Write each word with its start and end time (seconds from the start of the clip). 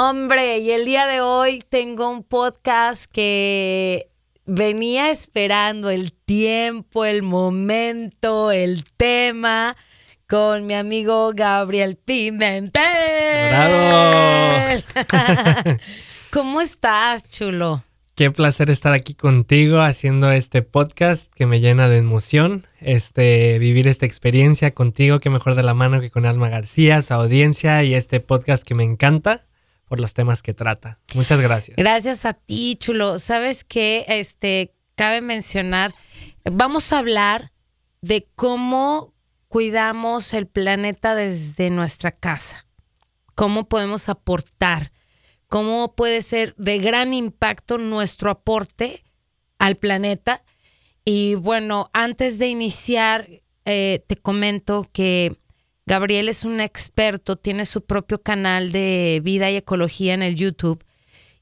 Hombre, 0.00 0.58
y 0.58 0.70
el 0.70 0.84
día 0.84 1.08
de 1.08 1.20
hoy 1.20 1.60
tengo 1.68 2.08
un 2.08 2.22
podcast 2.22 3.10
que 3.10 4.06
venía 4.46 5.10
esperando 5.10 5.90
el 5.90 6.12
tiempo, 6.12 7.04
el 7.04 7.24
momento, 7.24 8.52
el 8.52 8.84
tema 8.96 9.76
con 10.28 10.66
mi 10.66 10.74
amigo 10.74 11.32
Gabriel 11.34 11.96
Pimentel. 11.96 12.80
¡Bravo! 13.50 14.84
¿Cómo 16.30 16.60
estás, 16.60 17.28
chulo? 17.28 17.82
Qué 18.14 18.30
placer 18.30 18.70
estar 18.70 18.92
aquí 18.92 19.14
contigo 19.14 19.80
haciendo 19.80 20.30
este 20.30 20.62
podcast 20.62 21.34
que 21.34 21.46
me 21.46 21.58
llena 21.58 21.88
de 21.88 21.98
emoción. 21.98 22.68
Este, 22.80 23.58
vivir 23.58 23.88
esta 23.88 24.06
experiencia 24.06 24.72
contigo, 24.72 25.18
que 25.18 25.28
mejor 25.28 25.56
de 25.56 25.64
la 25.64 25.74
mano 25.74 26.00
que 26.00 26.12
con 26.12 26.24
Alma 26.24 26.50
García, 26.50 27.02
su 27.02 27.14
audiencia 27.14 27.82
y 27.82 27.94
este 27.94 28.20
podcast 28.20 28.62
que 28.62 28.76
me 28.76 28.84
encanta 28.84 29.47
por 29.88 30.00
los 30.00 30.14
temas 30.14 30.42
que 30.42 30.54
trata. 30.54 30.98
Muchas 31.14 31.40
gracias. 31.40 31.76
Gracias 31.76 32.24
a 32.24 32.34
ti, 32.34 32.76
chulo. 32.78 33.18
Sabes 33.18 33.64
que 33.64 34.04
este 34.08 34.74
cabe 34.94 35.20
mencionar, 35.20 35.94
vamos 36.44 36.92
a 36.92 36.98
hablar 36.98 37.52
de 38.00 38.28
cómo 38.34 39.14
cuidamos 39.48 40.34
el 40.34 40.46
planeta 40.46 41.14
desde 41.14 41.70
nuestra 41.70 42.12
casa. 42.12 42.66
Cómo 43.34 43.68
podemos 43.68 44.08
aportar 44.08 44.92
cómo 45.48 45.94
puede 45.94 46.22
ser 46.22 46.54
de 46.56 46.78
gran 46.78 47.14
impacto 47.14 47.78
nuestro 47.78 48.30
aporte 48.30 49.02
al 49.58 49.76
planeta. 49.76 50.44
Y 51.04 51.34
bueno, 51.34 51.90
antes 51.92 52.38
de 52.38 52.48
iniciar, 52.48 53.28
eh, 53.64 54.04
te 54.06 54.16
comento 54.16 54.86
que 54.92 55.38
Gabriel 55.88 56.28
es 56.28 56.44
un 56.44 56.60
experto, 56.60 57.36
tiene 57.36 57.64
su 57.64 57.86
propio 57.86 58.20
canal 58.20 58.72
de 58.72 59.22
vida 59.24 59.50
y 59.50 59.56
ecología 59.56 60.12
en 60.12 60.22
el 60.22 60.34
YouTube 60.34 60.84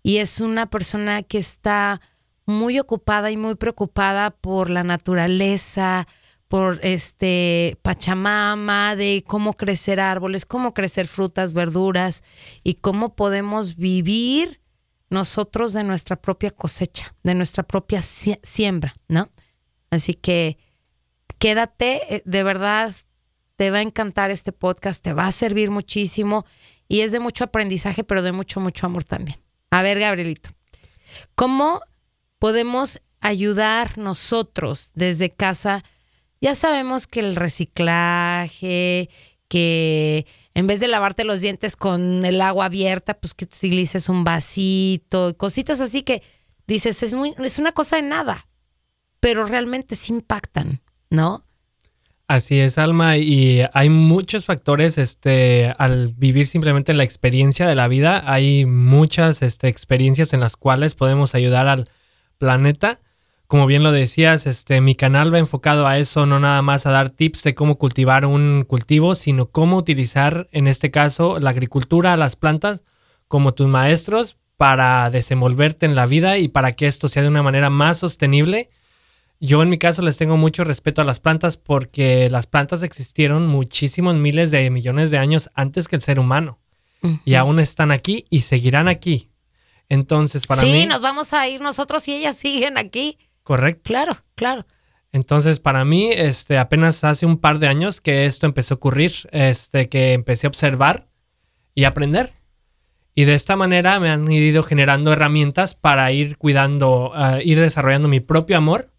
y 0.05 0.19
es 0.19 0.41
una 0.41 0.71
persona 0.71 1.25
que 1.25 1.39
está 1.39 2.01
muy 2.45 2.79
ocupada 2.79 3.33
y 3.33 3.37
muy 3.37 3.57
preocupada 3.57 4.31
por 4.31 4.71
la 4.71 4.85
naturaleza, 4.85 6.07
por 6.47 6.79
este 6.85 7.77
Pachamama, 7.83 8.95
de 8.95 9.25
cómo 9.27 9.53
crecer 9.55 9.99
árboles, 9.99 10.47
cómo 10.47 10.75
crecer 10.75 11.09
frutas, 11.09 11.53
verduras 11.53 12.23
y 12.63 12.75
cómo 12.75 13.17
podemos 13.17 13.75
vivir 13.75 14.61
nosotros 15.11 15.73
de 15.73 15.83
nuestra 15.83 16.15
propia 16.15 16.53
cosecha, 16.53 17.17
de 17.25 17.35
nuestra 17.35 17.65
propia 17.65 18.01
siembra, 18.01 18.95
¿no? 19.09 19.29
Así 19.91 20.15
que 20.15 20.57
quédate, 21.41 22.15
eh, 22.15 22.23
de 22.25 22.45
verdad 22.45 22.95
te 23.57 23.71
va 23.71 23.79
a 23.79 23.83
encantar 23.83 24.31
este 24.31 24.53
podcast, 24.53 25.03
te 25.03 25.13
va 25.13 25.27
a 25.27 25.33
servir 25.33 25.71
muchísimo 25.71 26.47
y 26.89 27.01
es 27.01 27.13
de 27.13 27.21
mucho 27.21 27.45
aprendizaje, 27.45 28.05
pero 28.05 28.23
de 28.23 28.33
mucho, 28.33 28.61
mucho 28.61 28.87
amor 28.87 29.05
también. 29.05 29.39
A 29.71 29.83
ver, 29.83 29.99
Gabrielito, 29.99 30.51
¿cómo 31.35 31.81
podemos 32.39 33.01
ayudar 33.21 33.99
nosotros 33.99 34.91
desde 34.95 35.31
casa? 35.31 35.83
ya 36.41 36.55
sabemos 36.55 37.07
que 37.07 37.21
el 37.21 37.37
reciclaje, 37.37 39.09
que 39.49 40.27
en 40.55 40.67
vez 40.67 40.81
de 40.81 40.89
lavarte 40.89 41.25
los 41.25 41.41
dientes 41.41 41.77
con 41.77 42.25
el 42.25 42.41
agua 42.41 42.67
abierta, 42.67 43.15
pues 43.15 43.35
que 43.35 43.45
utilices 43.45 44.09
un 44.09 44.25
vasito, 44.25 45.37
cositas 45.37 45.81
así 45.81 46.03
que 46.03 46.23
dices, 46.67 47.03
es, 47.03 47.15
muy, 47.15 47.35
es 47.39 47.59
una 47.59 47.73
cosa 47.73 47.97
de 47.97 48.03
nada, 48.03 48.49
pero 49.21 49.47
realmente 49.47 49.95
sí 49.95 50.13
impactan, 50.13 50.83
¿no? 51.11 51.46
Así 52.29 52.59
es, 52.59 52.77
Alma, 52.77 53.19
y 53.19 53.63
hay 53.73 53.89
muchos 53.89 54.45
factores, 54.45 54.99
este, 54.99 55.73
al 55.79 56.09
vivir 56.09 56.49
simplemente 56.49 56.93
la 56.93 57.05
experiencia 57.05 57.69
de 57.69 57.77
la 57.77 57.87
vida, 57.87 58.23
hay 58.31 58.67
muchas 58.67 59.43
este, 59.43 59.69
experiencias 59.69 60.33
en 60.33 60.41
las 60.41 60.57
cuales 60.57 60.95
podemos 60.95 61.37
ayudar 61.37 61.69
al 61.69 61.89
planeta 62.39 63.01
como 63.47 63.67
bien 63.67 63.85
lo 63.85 63.93
decías, 63.93 64.47
este, 64.47 64.81
mi 64.81 64.97
canal 64.97 65.33
va 65.33 65.39
enfocado 65.39 65.87
a 65.87 65.99
eso, 65.99 66.27
no 66.27 66.41
nada 66.41 66.63
más 66.63 66.85
a 66.85 66.91
dar 66.91 67.11
tips 67.11 67.45
de 67.45 67.55
cómo 67.55 67.79
cultivar 67.79 68.27
un 68.27 68.65
cultivo, 68.67 69.15
sino 69.15 69.47
cómo 69.47 69.77
utilizar, 69.77 70.49
en 70.51 70.67
este 70.67 70.91
caso, 70.91 71.39
la 71.39 71.51
agricultura, 71.51 72.17
las 72.17 72.35
plantas, 72.35 72.83
como 73.29 73.55
tus 73.55 73.69
maestros 73.69 74.37
para 74.57 75.11
desenvolverte 75.11 75.87
en 75.87 75.95
la 75.95 76.07
vida 76.07 76.39
y 76.39 76.49
para 76.49 76.73
que 76.73 76.87
esto 76.89 77.09
sea 77.09 77.23
de 77.23 77.29
una 77.29 77.43
manera 77.43 77.71
más 77.71 77.99
sostenible. 77.99 78.69
Yo 79.41 79.63
en 79.63 79.69
mi 79.69 79.79
caso 79.79 80.03
les 80.03 80.17
tengo 80.17 80.37
mucho 80.37 80.65
respeto 80.65 81.03
a 81.03 81.05
las 81.05 81.21
plantas 81.21 81.57
porque 81.57 82.31
las 82.31 82.47
plantas 82.47 82.83
existieron 82.83 83.47
muchísimos 83.47 84.17
miles 84.17 84.51
de 84.51 84.71
millones 84.71 85.11
de 85.11 85.19
años 85.19 85.51
antes 85.55 85.89
que 85.89 85.97
el 85.97 86.03
ser 86.03 86.19
humano. 86.19 86.59
Y 87.25 87.35
aún 87.35 87.61
están 87.61 87.93
aquí 87.93 88.25
y 88.31 88.41
seguirán 88.41 88.89
aquí. 88.89 89.31
Entonces, 89.89 90.47
para 90.49 90.63
mí... 90.63 90.73
Sí, 90.73 90.87
nos 90.87 91.03
vamos 91.03 91.33
a 91.33 91.47
ir 91.47 91.61
nosotros 91.61 92.09
y 92.09 92.15
ellas 92.15 92.37
siguen 92.37 92.79
aquí. 92.79 93.19
Correcto. 93.45 93.83
Claro, 93.85 94.17
claro. 94.35 94.67
Entonces, 95.13 95.61
para 95.61 95.85
mí, 95.85 96.11
este, 96.11 96.59
apenas 96.59 97.05
hace 97.05 97.25
un 97.25 97.39
par 97.39 97.61
de 97.61 97.69
años 97.69 98.01
que 98.01 98.27
esto 98.27 98.47
empezó 98.47 98.75
a 98.75 98.77
ocurrir, 98.77 99.13
este, 99.31 99.89
que 99.89 100.15
empecé 100.15 100.47
a 100.47 100.51
observar 100.51 101.07
y 101.77 101.85
aprender. 101.85 102.33
Y 103.15 103.25
de 103.25 103.35
esta 103.35 103.57
manera 103.57 103.99
me 104.01 104.11
han 104.11 104.31
ido 104.31 104.63
generando 104.63 105.13
herramientas 105.13 105.75
para 105.75 106.11
ir 106.13 106.37
cuidando, 106.37 107.13
uh, 107.13 107.39
ir 107.43 107.61
desarrollando 107.61 108.09
mi 108.09 108.21
propio 108.21 108.59
amor, 108.59 108.91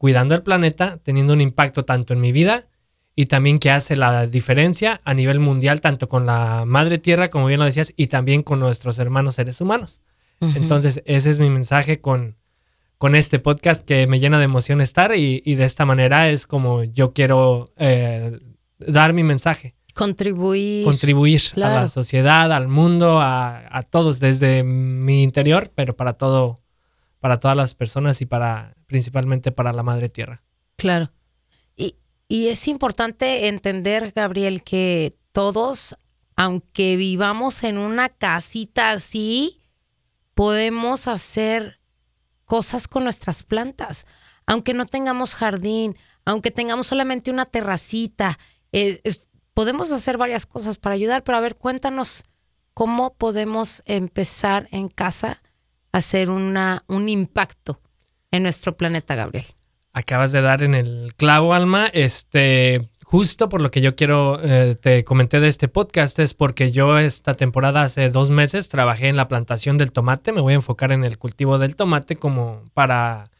cuidando 0.00 0.34
el 0.34 0.42
planeta, 0.42 0.98
teniendo 1.02 1.34
un 1.34 1.42
impacto 1.42 1.84
tanto 1.84 2.14
en 2.14 2.22
mi 2.22 2.32
vida 2.32 2.68
y 3.14 3.26
también 3.26 3.58
que 3.58 3.70
hace 3.70 3.96
la 3.96 4.26
diferencia 4.26 5.02
a 5.04 5.12
nivel 5.12 5.40
mundial, 5.40 5.82
tanto 5.82 6.08
con 6.08 6.24
la 6.24 6.64
madre 6.66 6.96
tierra, 6.96 7.28
como 7.28 7.44
bien 7.44 7.60
lo 7.60 7.66
decías, 7.66 7.92
y 7.98 8.06
también 8.06 8.42
con 8.42 8.60
nuestros 8.60 8.98
hermanos 8.98 9.34
seres 9.34 9.60
humanos. 9.60 10.00
Entonces, 10.40 11.02
ese 11.04 11.28
es 11.28 11.38
mi 11.38 11.50
mensaje 11.50 12.00
con, 12.00 12.38
con 12.96 13.14
este 13.14 13.40
podcast 13.40 13.84
que 13.84 14.06
me 14.06 14.20
llena 14.20 14.38
de 14.38 14.44
emoción 14.44 14.80
estar 14.80 15.14
y, 15.14 15.54
de 15.54 15.64
esta 15.64 15.84
manera 15.84 16.30
es 16.30 16.46
como 16.46 16.82
yo 16.82 17.12
quiero 17.12 17.70
eh, 17.76 18.40
dar 18.78 19.12
mi 19.12 19.22
mensaje. 19.22 19.74
Contribuir. 19.92 20.86
Contribuir 20.86 21.42
a 21.56 21.58
la 21.58 21.88
sociedad, 21.88 22.50
al 22.54 22.68
mundo, 22.68 23.18
a, 23.20 23.86
todos, 23.90 24.18
desde 24.18 24.62
mi 24.62 25.22
interior, 25.22 25.70
pero 25.74 25.94
para 25.94 26.14
todo, 26.14 26.56
para 27.20 27.38
todas 27.38 27.56
las 27.56 27.74
personas 27.74 28.20
y 28.20 28.26
para 28.26 28.74
principalmente 28.86 29.52
para 29.52 29.72
la 29.72 29.82
madre 29.82 30.08
tierra. 30.08 30.42
Claro. 30.76 31.12
Y, 31.76 31.96
y 32.28 32.48
es 32.48 32.66
importante 32.66 33.48
entender, 33.48 34.12
Gabriel, 34.14 34.62
que 34.62 35.16
todos, 35.32 35.96
aunque 36.34 36.96
vivamos 36.96 37.62
en 37.62 37.78
una 37.78 38.08
casita 38.08 38.90
así, 38.90 39.60
podemos 40.34 41.06
hacer 41.06 41.78
cosas 42.46 42.88
con 42.88 43.04
nuestras 43.04 43.42
plantas. 43.42 44.06
Aunque 44.46 44.74
no 44.74 44.86
tengamos 44.86 45.34
jardín, 45.34 45.96
aunque 46.24 46.50
tengamos 46.50 46.88
solamente 46.88 47.30
una 47.30 47.44
terracita, 47.44 48.38
eh, 48.72 49.00
podemos 49.54 49.92
hacer 49.92 50.16
varias 50.16 50.46
cosas 50.46 50.78
para 50.78 50.94
ayudar, 50.94 51.22
pero 51.22 51.38
a 51.38 51.42
ver, 51.42 51.56
cuéntanos 51.56 52.24
cómo 52.74 53.14
podemos 53.14 53.82
empezar 53.84 54.66
en 54.70 54.88
casa 54.88 55.42
hacer 55.92 56.30
una, 56.30 56.84
un 56.86 57.08
impacto 57.08 57.80
en 58.30 58.42
nuestro 58.42 58.76
planeta, 58.76 59.14
Gabriel. 59.14 59.46
Acabas 59.92 60.32
de 60.32 60.40
dar 60.40 60.62
en 60.62 60.74
el 60.74 61.14
clavo, 61.16 61.52
Alma. 61.52 61.88
Este, 61.92 62.88
justo 63.10 63.48
por 63.48 63.60
lo 63.60 63.72
que 63.72 63.80
yo 63.80 63.96
quiero, 63.96 64.40
eh, 64.40 64.76
te 64.80 65.02
comenté 65.02 65.40
de 65.40 65.48
este 65.48 65.66
podcast, 65.66 66.16
es 66.20 66.32
porque 66.32 66.70
yo 66.70 66.96
esta 66.96 67.36
temporada 67.36 67.82
hace 67.82 68.08
dos 68.08 68.30
meses 68.30 68.68
trabajé 68.68 69.08
en 69.08 69.16
la 69.16 69.26
plantación 69.26 69.78
del 69.78 69.90
tomate, 69.90 70.32
me 70.32 70.40
voy 70.40 70.52
a 70.52 70.56
enfocar 70.56 70.92
en 70.92 71.02
el 71.02 71.18
cultivo 71.18 71.58
del 71.58 71.74
tomate 71.74 72.14
como 72.14 72.62
para, 72.72 73.30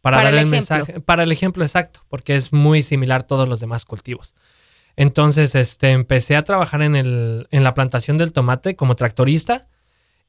para, 0.00 0.22
dar 0.22 0.34
el, 0.34 0.46
mensaje, 0.46 1.00
para 1.00 1.24
el 1.24 1.32
ejemplo 1.32 1.64
exacto, 1.64 2.00
porque 2.08 2.36
es 2.36 2.52
muy 2.52 2.84
similar 2.84 3.22
a 3.22 3.26
todos 3.26 3.48
los 3.48 3.58
demás 3.58 3.84
cultivos. 3.84 4.36
Entonces, 4.94 5.56
este, 5.56 5.90
empecé 5.90 6.36
a 6.36 6.42
trabajar 6.42 6.82
en, 6.82 6.94
el, 6.94 7.48
en 7.50 7.64
la 7.64 7.74
plantación 7.74 8.16
del 8.18 8.32
tomate 8.32 8.76
como 8.76 8.94
tractorista 8.94 9.66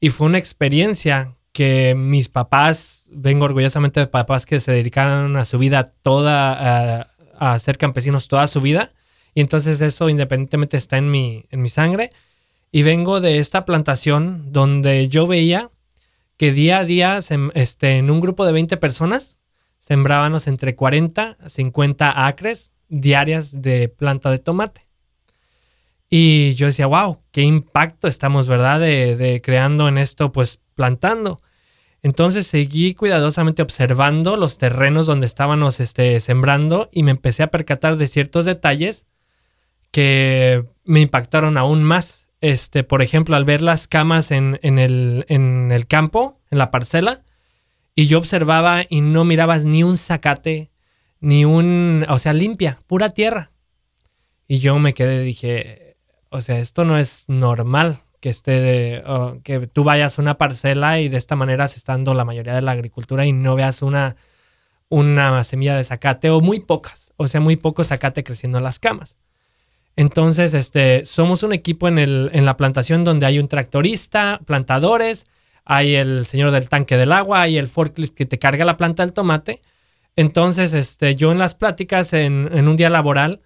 y 0.00 0.10
fue 0.10 0.26
una 0.26 0.38
experiencia 0.38 1.37
que 1.52 1.94
mis 1.96 2.28
papás, 2.28 3.06
vengo 3.10 3.44
orgullosamente 3.44 4.00
de 4.00 4.06
papás 4.06 4.46
que 4.46 4.60
se 4.60 4.72
dedicaron 4.72 5.36
a 5.36 5.44
su 5.44 5.58
vida 5.58 5.92
toda, 6.02 7.08
a 7.38 7.58
ser 7.58 7.78
campesinos 7.78 8.28
toda 8.28 8.46
su 8.46 8.60
vida. 8.60 8.92
Y 9.34 9.40
entonces 9.40 9.80
eso 9.80 10.08
independientemente 10.08 10.76
está 10.76 10.98
en 10.98 11.10
mi, 11.10 11.46
en 11.50 11.62
mi 11.62 11.68
sangre. 11.68 12.10
Y 12.70 12.82
vengo 12.82 13.20
de 13.20 13.38
esta 13.38 13.64
plantación 13.64 14.52
donde 14.52 15.08
yo 15.08 15.26
veía 15.26 15.70
que 16.36 16.52
día 16.52 16.78
a 16.78 16.84
día 16.84 17.20
este, 17.54 17.98
en 17.98 18.10
un 18.10 18.20
grupo 18.20 18.46
de 18.46 18.52
20 18.52 18.76
personas 18.76 19.36
sembrábamos 19.78 20.46
entre 20.46 20.76
40 20.76 21.38
a 21.40 21.48
50 21.48 22.26
acres 22.26 22.72
diarias 22.88 23.62
de 23.62 23.88
planta 23.88 24.30
de 24.30 24.38
tomate. 24.38 24.86
Y 26.10 26.54
yo 26.54 26.66
decía, 26.66 26.86
wow, 26.86 27.20
qué 27.32 27.42
impacto 27.42 28.08
estamos, 28.08 28.46
¿verdad? 28.48 28.80
De, 28.80 29.16
de 29.16 29.40
creando 29.40 29.88
en 29.88 29.98
esto, 29.98 30.32
pues 30.32 30.60
plantando. 30.78 31.38
Entonces 32.02 32.46
seguí 32.46 32.94
cuidadosamente 32.94 33.62
observando 33.62 34.36
los 34.36 34.58
terrenos 34.58 35.06
donde 35.06 35.26
estábamos 35.26 35.80
este, 35.80 36.20
sembrando 36.20 36.88
y 36.92 37.02
me 37.02 37.10
empecé 37.10 37.42
a 37.42 37.50
percatar 37.50 37.96
de 37.96 38.06
ciertos 38.06 38.44
detalles 38.44 39.04
que 39.90 40.64
me 40.84 41.00
impactaron 41.00 41.58
aún 41.58 41.82
más. 41.82 42.28
este, 42.40 42.84
por 42.84 43.02
ejemplo, 43.02 43.34
al 43.34 43.44
ver 43.44 43.62
las 43.62 43.88
camas 43.88 44.30
en, 44.30 44.60
el, 44.62 45.26
en 45.28 45.72
el 45.72 45.88
campo, 45.88 46.38
en 46.52 46.58
la 46.58 46.70
parcela, 46.70 47.22
y 47.96 48.06
yo 48.06 48.18
observaba 48.18 48.84
y 48.88 49.00
no 49.00 49.24
mirabas 49.24 49.64
ni 49.64 49.82
un 49.82 49.98
zacate, 49.98 50.70
ni 51.18 51.44
un, 51.44 52.06
o 52.08 52.18
sea, 52.18 52.32
limpia, 52.32 52.78
pura 52.86 53.10
tierra. 53.10 53.50
Y 54.46 54.58
yo 54.58 54.78
me 54.78 54.94
quedé, 54.94 55.20
dije, 55.24 55.96
o 56.30 56.40
sea, 56.40 56.60
esto 56.60 56.84
no 56.84 56.96
es 56.96 57.24
normal 57.26 58.04
que 58.20 58.28
esté 58.28 58.60
de, 58.60 59.40
que 59.44 59.66
tú 59.66 59.84
vayas 59.84 60.18
a 60.18 60.22
una 60.22 60.38
parcela 60.38 61.00
y 61.00 61.08
de 61.08 61.16
esta 61.16 61.36
manera 61.36 61.68
se 61.68 61.78
está 61.78 61.92
dando 61.92 62.14
la 62.14 62.24
mayoría 62.24 62.54
de 62.54 62.62
la 62.62 62.72
agricultura 62.72 63.26
y 63.26 63.32
no 63.32 63.54
veas 63.54 63.82
una, 63.82 64.16
una 64.88 65.44
semilla 65.44 65.76
de 65.76 65.84
zacate 65.84 66.30
o 66.30 66.40
muy 66.40 66.60
pocas, 66.60 67.12
o 67.16 67.28
sea, 67.28 67.40
muy 67.40 67.56
poco 67.56 67.84
zacate 67.84 68.24
creciendo 68.24 68.58
en 68.58 68.64
las 68.64 68.78
camas. 68.78 69.16
Entonces, 69.96 70.54
este, 70.54 71.04
somos 71.04 71.42
un 71.42 71.52
equipo 71.52 71.88
en, 71.88 71.98
el, 71.98 72.30
en 72.32 72.44
la 72.44 72.56
plantación 72.56 73.02
donde 73.02 73.26
hay 73.26 73.40
un 73.40 73.48
tractorista, 73.48 74.40
plantadores, 74.44 75.24
hay 75.64 75.96
el 75.96 76.24
señor 76.24 76.50
del 76.50 76.68
tanque 76.68 76.96
del 76.96 77.12
agua, 77.12 77.42
hay 77.42 77.58
el 77.58 77.68
forklift 77.68 78.14
que 78.14 78.24
te 78.24 78.38
carga 78.38 78.64
la 78.64 78.76
planta 78.76 79.04
del 79.04 79.12
tomate. 79.12 79.60
Entonces, 80.16 80.72
este, 80.72 81.14
yo 81.14 81.30
en 81.30 81.38
las 81.38 81.54
pláticas, 81.54 82.12
en, 82.12 82.48
un 82.66 82.76
día 82.76 82.90
laboral, 82.90 83.40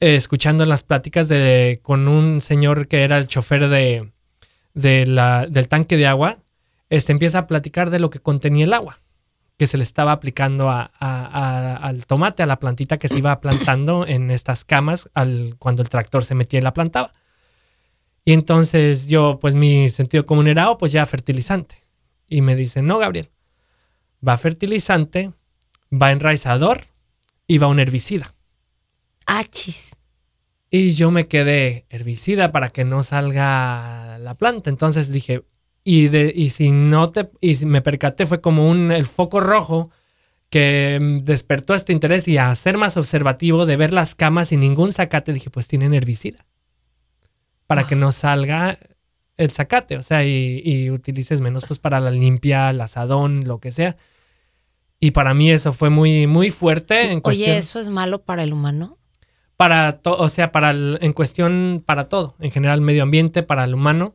escuchando 0.00 0.64
las 0.66 0.82
pláticas 0.82 1.28
de, 1.28 1.80
con 1.82 2.08
un 2.08 2.40
señor 2.40 2.88
que 2.88 3.04
era 3.04 3.18
el 3.18 3.26
chofer 3.26 3.68
de, 3.68 4.10
de 4.74 5.06
la, 5.06 5.46
del 5.46 5.68
tanque 5.68 5.96
de 5.96 6.06
agua, 6.06 6.38
este, 6.88 7.12
empieza 7.12 7.38
a 7.38 7.46
platicar 7.46 7.90
de 7.90 8.00
lo 8.00 8.10
que 8.10 8.18
contenía 8.18 8.64
el 8.64 8.72
agua 8.72 9.00
que 9.60 9.66
se 9.66 9.76
le 9.76 9.84
estaba 9.84 10.12
aplicando 10.12 10.70
a, 10.70 10.84
al 11.76 12.06
tomate, 12.06 12.42
a 12.42 12.46
la 12.46 12.58
plantita 12.58 12.96
que 12.96 13.08
se 13.10 13.18
iba 13.18 13.42
plantando 13.42 14.06
en 14.06 14.30
estas 14.30 14.64
camas 14.64 15.10
al, 15.12 15.56
cuando 15.58 15.82
el 15.82 15.90
tractor 15.90 16.24
se 16.24 16.34
metía 16.34 16.60
y 16.60 16.62
la 16.62 16.72
plantaba. 16.72 17.12
Y 18.24 18.32
entonces 18.32 19.06
yo, 19.06 19.38
pues 19.38 19.54
mi 19.54 19.90
sentido 19.90 20.24
común 20.24 20.48
era, 20.48 20.70
oh, 20.70 20.78
pues 20.78 20.92
ya 20.92 21.04
fertilizante. 21.04 21.74
Y 22.26 22.40
me 22.40 22.56
dicen, 22.56 22.86
no, 22.86 22.96
Gabriel, 22.96 23.28
va 24.26 24.38
fertilizante, 24.38 25.32
va 25.92 26.10
enraizador 26.10 26.86
y 27.46 27.58
va 27.58 27.66
un 27.66 27.80
herbicida. 27.80 28.34
Achis. 29.30 29.96
Y 30.70 30.90
yo 30.92 31.10
me 31.10 31.28
quedé 31.28 31.86
herbicida 31.88 32.50
para 32.50 32.70
que 32.70 32.84
no 32.84 33.02
salga 33.02 34.18
la 34.18 34.34
planta. 34.34 34.70
Entonces 34.70 35.12
dije, 35.12 35.44
y, 35.84 36.08
de, 36.08 36.32
y 36.34 36.50
si 36.50 36.72
no 36.72 37.10
te, 37.10 37.30
y 37.40 37.64
me 37.64 37.80
percaté, 37.80 38.26
fue 38.26 38.40
como 38.40 38.68
un, 38.68 38.90
el 38.90 39.06
foco 39.06 39.40
rojo 39.40 39.90
que 40.48 40.98
mm, 41.00 41.24
despertó 41.24 41.74
este 41.74 41.92
interés 41.92 42.26
y 42.26 42.38
a 42.38 42.54
ser 42.56 42.76
más 42.76 42.96
observativo 42.96 43.66
de 43.66 43.76
ver 43.76 43.92
las 43.92 44.14
camas 44.14 44.48
sin 44.48 44.60
ningún 44.60 44.92
zacate, 44.92 45.32
dije, 45.32 45.48
pues 45.48 45.68
tienen 45.68 45.94
herbicida. 45.94 46.44
Para 47.68 47.86
que 47.86 47.94
no 47.94 48.10
salga 48.10 48.78
el 49.36 49.52
zacate, 49.52 49.96
o 49.96 50.02
sea, 50.02 50.24
y, 50.24 50.90
utilices 50.90 51.40
menos 51.40 51.64
pues 51.66 51.78
para 51.78 52.00
la 52.00 52.10
limpia, 52.10 52.70
el 52.70 52.80
asadón, 52.80 53.44
lo 53.44 53.60
que 53.60 53.70
sea. 53.70 53.96
Y 54.98 55.12
para 55.12 55.34
mí 55.34 55.52
eso 55.52 55.72
fue 55.72 55.88
muy, 55.88 56.26
muy 56.26 56.50
fuerte. 56.50 57.12
En 57.12 57.20
Oye, 57.22 57.56
¿eso 57.56 57.78
es 57.78 57.88
malo 57.88 58.22
para 58.22 58.42
el 58.42 58.52
humano? 58.52 58.98
Para 59.60 59.98
todo, 59.98 60.16
o 60.16 60.30
sea, 60.30 60.52
para 60.52 60.70
en 60.70 61.12
cuestión, 61.12 61.82
para 61.84 62.08
todo, 62.08 62.34
en 62.40 62.50
general, 62.50 62.80
medio 62.80 63.02
ambiente, 63.02 63.42
para 63.42 63.62
el 63.64 63.74
humano. 63.74 64.14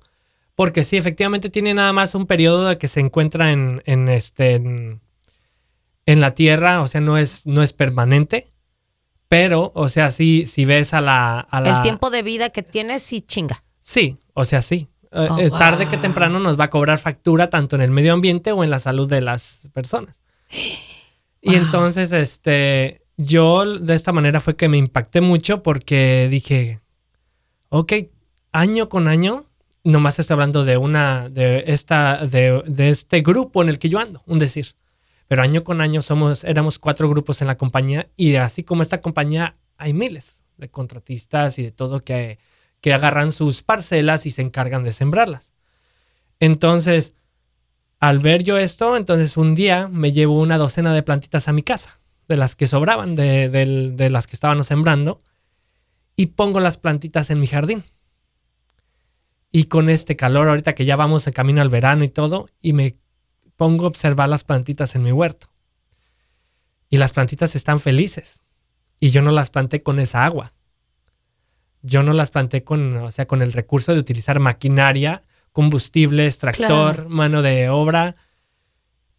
Porque 0.55 0.83
sí, 0.83 0.97
efectivamente 0.97 1.51
tiene 1.51 1.75
nada 1.75 1.93
más 1.93 2.15
un 2.15 2.25
periodo 2.25 2.65
de 2.69 2.79
que 2.79 2.87
se 2.87 2.99
encuentra 2.99 3.51
en, 3.51 3.83
en 3.85 4.09
este, 4.09 4.55
en, 4.55 4.99
la 6.07 6.33
Tierra, 6.33 6.81
o 6.81 6.87
sea, 6.87 6.99
no 6.99 7.19
es, 7.19 7.45
no 7.45 7.61
es 7.61 7.73
permanente. 7.73 8.47
Pero, 9.29 9.71
o 9.75 9.87
sea, 9.87 10.09
sí, 10.09 10.47
si 10.47 10.65
ves 10.65 10.95
a 10.95 11.01
la, 11.01 11.47
El 11.63 11.79
tiempo 11.83 12.09
de 12.09 12.23
vida 12.23 12.49
que 12.49 12.63
tiene, 12.63 12.97
sí 12.97 13.21
chinga. 13.21 13.63
Sí, 13.81 14.17
o 14.33 14.45
sea, 14.45 14.63
sí. 14.63 14.87
Eh, 15.11 15.27
oh, 15.29 15.37
eh, 15.37 15.51
tarde 15.51 15.87
que 15.87 15.97
temprano 15.97 16.39
nos 16.39 16.59
va 16.59 16.63
a 16.63 16.69
cobrar 16.71 16.97
factura 16.97 17.51
tanto 17.51 17.75
en 17.75 17.83
el 17.83 17.91
medio 17.91 18.13
ambiente 18.13 18.51
o 18.51 18.63
en 18.63 18.71
la 18.71 18.79
salud 18.79 19.07
de 19.07 19.21
las 19.21 19.69
personas. 19.73 20.19
Y 21.47 21.53
entonces, 21.53 22.11
este, 22.11 23.04
yo 23.17 23.65
de 23.79 23.93
esta 23.95 24.11
manera 24.11 24.41
fue 24.41 24.55
que 24.55 24.69
me 24.69 24.77
impacté 24.77 25.21
mucho 25.21 25.63
porque 25.63 26.27
dije, 26.29 26.79
ok, 27.69 27.93
año 28.51 28.89
con 28.89 29.07
año, 29.07 29.45
nomás 29.83 30.19
estoy 30.19 30.33
hablando 30.35 30.65
de 30.65 30.77
una, 30.77 31.29
de 31.29 31.63
esta, 31.67 32.25
de, 32.25 32.63
de 32.65 32.89
este 32.89 33.21
grupo 33.21 33.61
en 33.61 33.69
el 33.69 33.79
que 33.79 33.89
yo 33.89 33.99
ando, 33.99 34.21
un 34.25 34.39
decir. 34.39 34.75
Pero 35.27 35.41
año 35.41 35.63
con 35.63 35.81
año 35.81 36.01
somos, 36.01 36.43
éramos 36.43 36.77
cuatro 36.77 37.09
grupos 37.09 37.41
en 37.41 37.47
la 37.47 37.57
compañía 37.57 38.09
y 38.15 38.35
así 38.35 38.63
como 38.63 38.81
esta 38.81 39.01
compañía 39.01 39.55
hay 39.77 39.93
miles 39.93 40.43
de 40.57 40.69
contratistas 40.69 41.57
y 41.57 41.63
de 41.63 41.71
todo 41.71 42.03
que, 42.03 42.37
que 42.81 42.93
agarran 42.93 43.31
sus 43.31 43.63
parcelas 43.63 44.25
y 44.25 44.31
se 44.31 44.41
encargan 44.41 44.83
de 44.83 44.93
sembrarlas. 44.93 45.51
Entonces, 46.39 47.13
al 47.99 48.19
ver 48.19 48.43
yo 48.43 48.57
esto, 48.57 48.97
entonces 48.97 49.37
un 49.37 49.55
día 49.55 49.87
me 49.87 50.11
llevo 50.11 50.39
una 50.39 50.57
docena 50.57 50.93
de 50.93 51.03
plantitas 51.03 51.47
a 51.47 51.53
mi 51.53 51.63
casa, 51.63 51.99
de 52.27 52.37
las 52.37 52.55
que 52.55 52.67
sobraban, 52.67 53.15
de, 53.15 53.49
de 53.49 54.09
las 54.09 54.27
que 54.27 54.35
estábamos 54.35 54.67
sembrando, 54.67 55.21
y 56.15 56.27
pongo 56.27 56.59
las 56.59 56.77
plantitas 56.77 57.29
en 57.29 57.39
mi 57.39 57.47
jardín. 57.47 57.83
Y 59.51 59.65
con 59.65 59.89
este 59.89 60.15
calor, 60.15 60.49
ahorita 60.49 60.75
que 60.75 60.85
ya 60.85 60.95
vamos 60.95 61.27
en 61.27 61.33
camino 61.33 61.61
al 61.61 61.69
verano 61.69 62.03
y 62.03 62.09
todo, 62.09 62.49
y 62.61 62.73
me 62.73 62.97
pongo 63.55 63.85
a 63.85 63.87
observar 63.87 64.29
las 64.29 64.43
plantitas 64.43 64.95
en 64.95 65.03
mi 65.03 65.11
huerto. 65.11 65.47
Y 66.89 66.97
las 66.97 67.13
plantitas 67.13 67.55
están 67.55 67.79
felices. 67.79 68.43
Y 68.99 69.09
yo 69.09 69.21
no 69.21 69.31
las 69.31 69.49
planté 69.49 69.81
con 69.81 69.99
esa 69.99 70.25
agua. 70.25 70.51
Yo 71.81 72.03
no 72.03 72.13
las 72.13 72.31
planté 72.31 72.63
con, 72.63 72.97
o 72.97 73.11
sea, 73.11 73.27
con 73.27 73.41
el 73.41 73.53
recurso 73.53 73.93
de 73.93 73.99
utilizar 73.99 74.39
maquinaria, 74.39 75.23
combustible, 75.51 76.25
extractor, 76.25 77.07
mano 77.07 77.41
de 77.41 77.69
obra. 77.69 78.15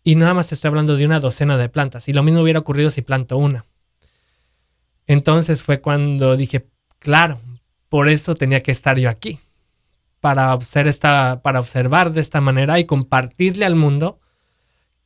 Y 0.07 0.15
nada 0.15 0.35
más 0.35 0.53
estoy 0.53 0.69
hablando 0.69 0.97
de 0.97 1.05
una 1.05 1.19
docena 1.19 1.57
de 1.57 1.69
plantas. 1.69 2.09
Y 2.09 2.13
lo 2.13 2.23
mismo 2.23 2.41
hubiera 2.41 2.61
ocurrido 2.61 2.91
si 2.91 3.03
planto 3.03 3.39
una. 3.39 3.65
Entonces 5.09 5.65
fue 5.65 5.81
cuando 5.81 6.37
dije, 6.37 6.69
claro, 7.01 7.41
por 7.89 8.09
eso 8.09 8.37
tenía 8.37 8.63
que 8.63 8.71
estar 8.71 9.01
yo 9.01 9.11
aquí. 9.11 9.41
Para, 10.21 10.57
esta, 10.85 11.41
para 11.43 11.59
observar 11.59 12.13
de 12.13 12.21
esta 12.21 12.41
manera 12.41 12.79
y 12.79 12.85
compartirle 12.85 13.65
al 13.65 13.75
mundo 13.75 14.21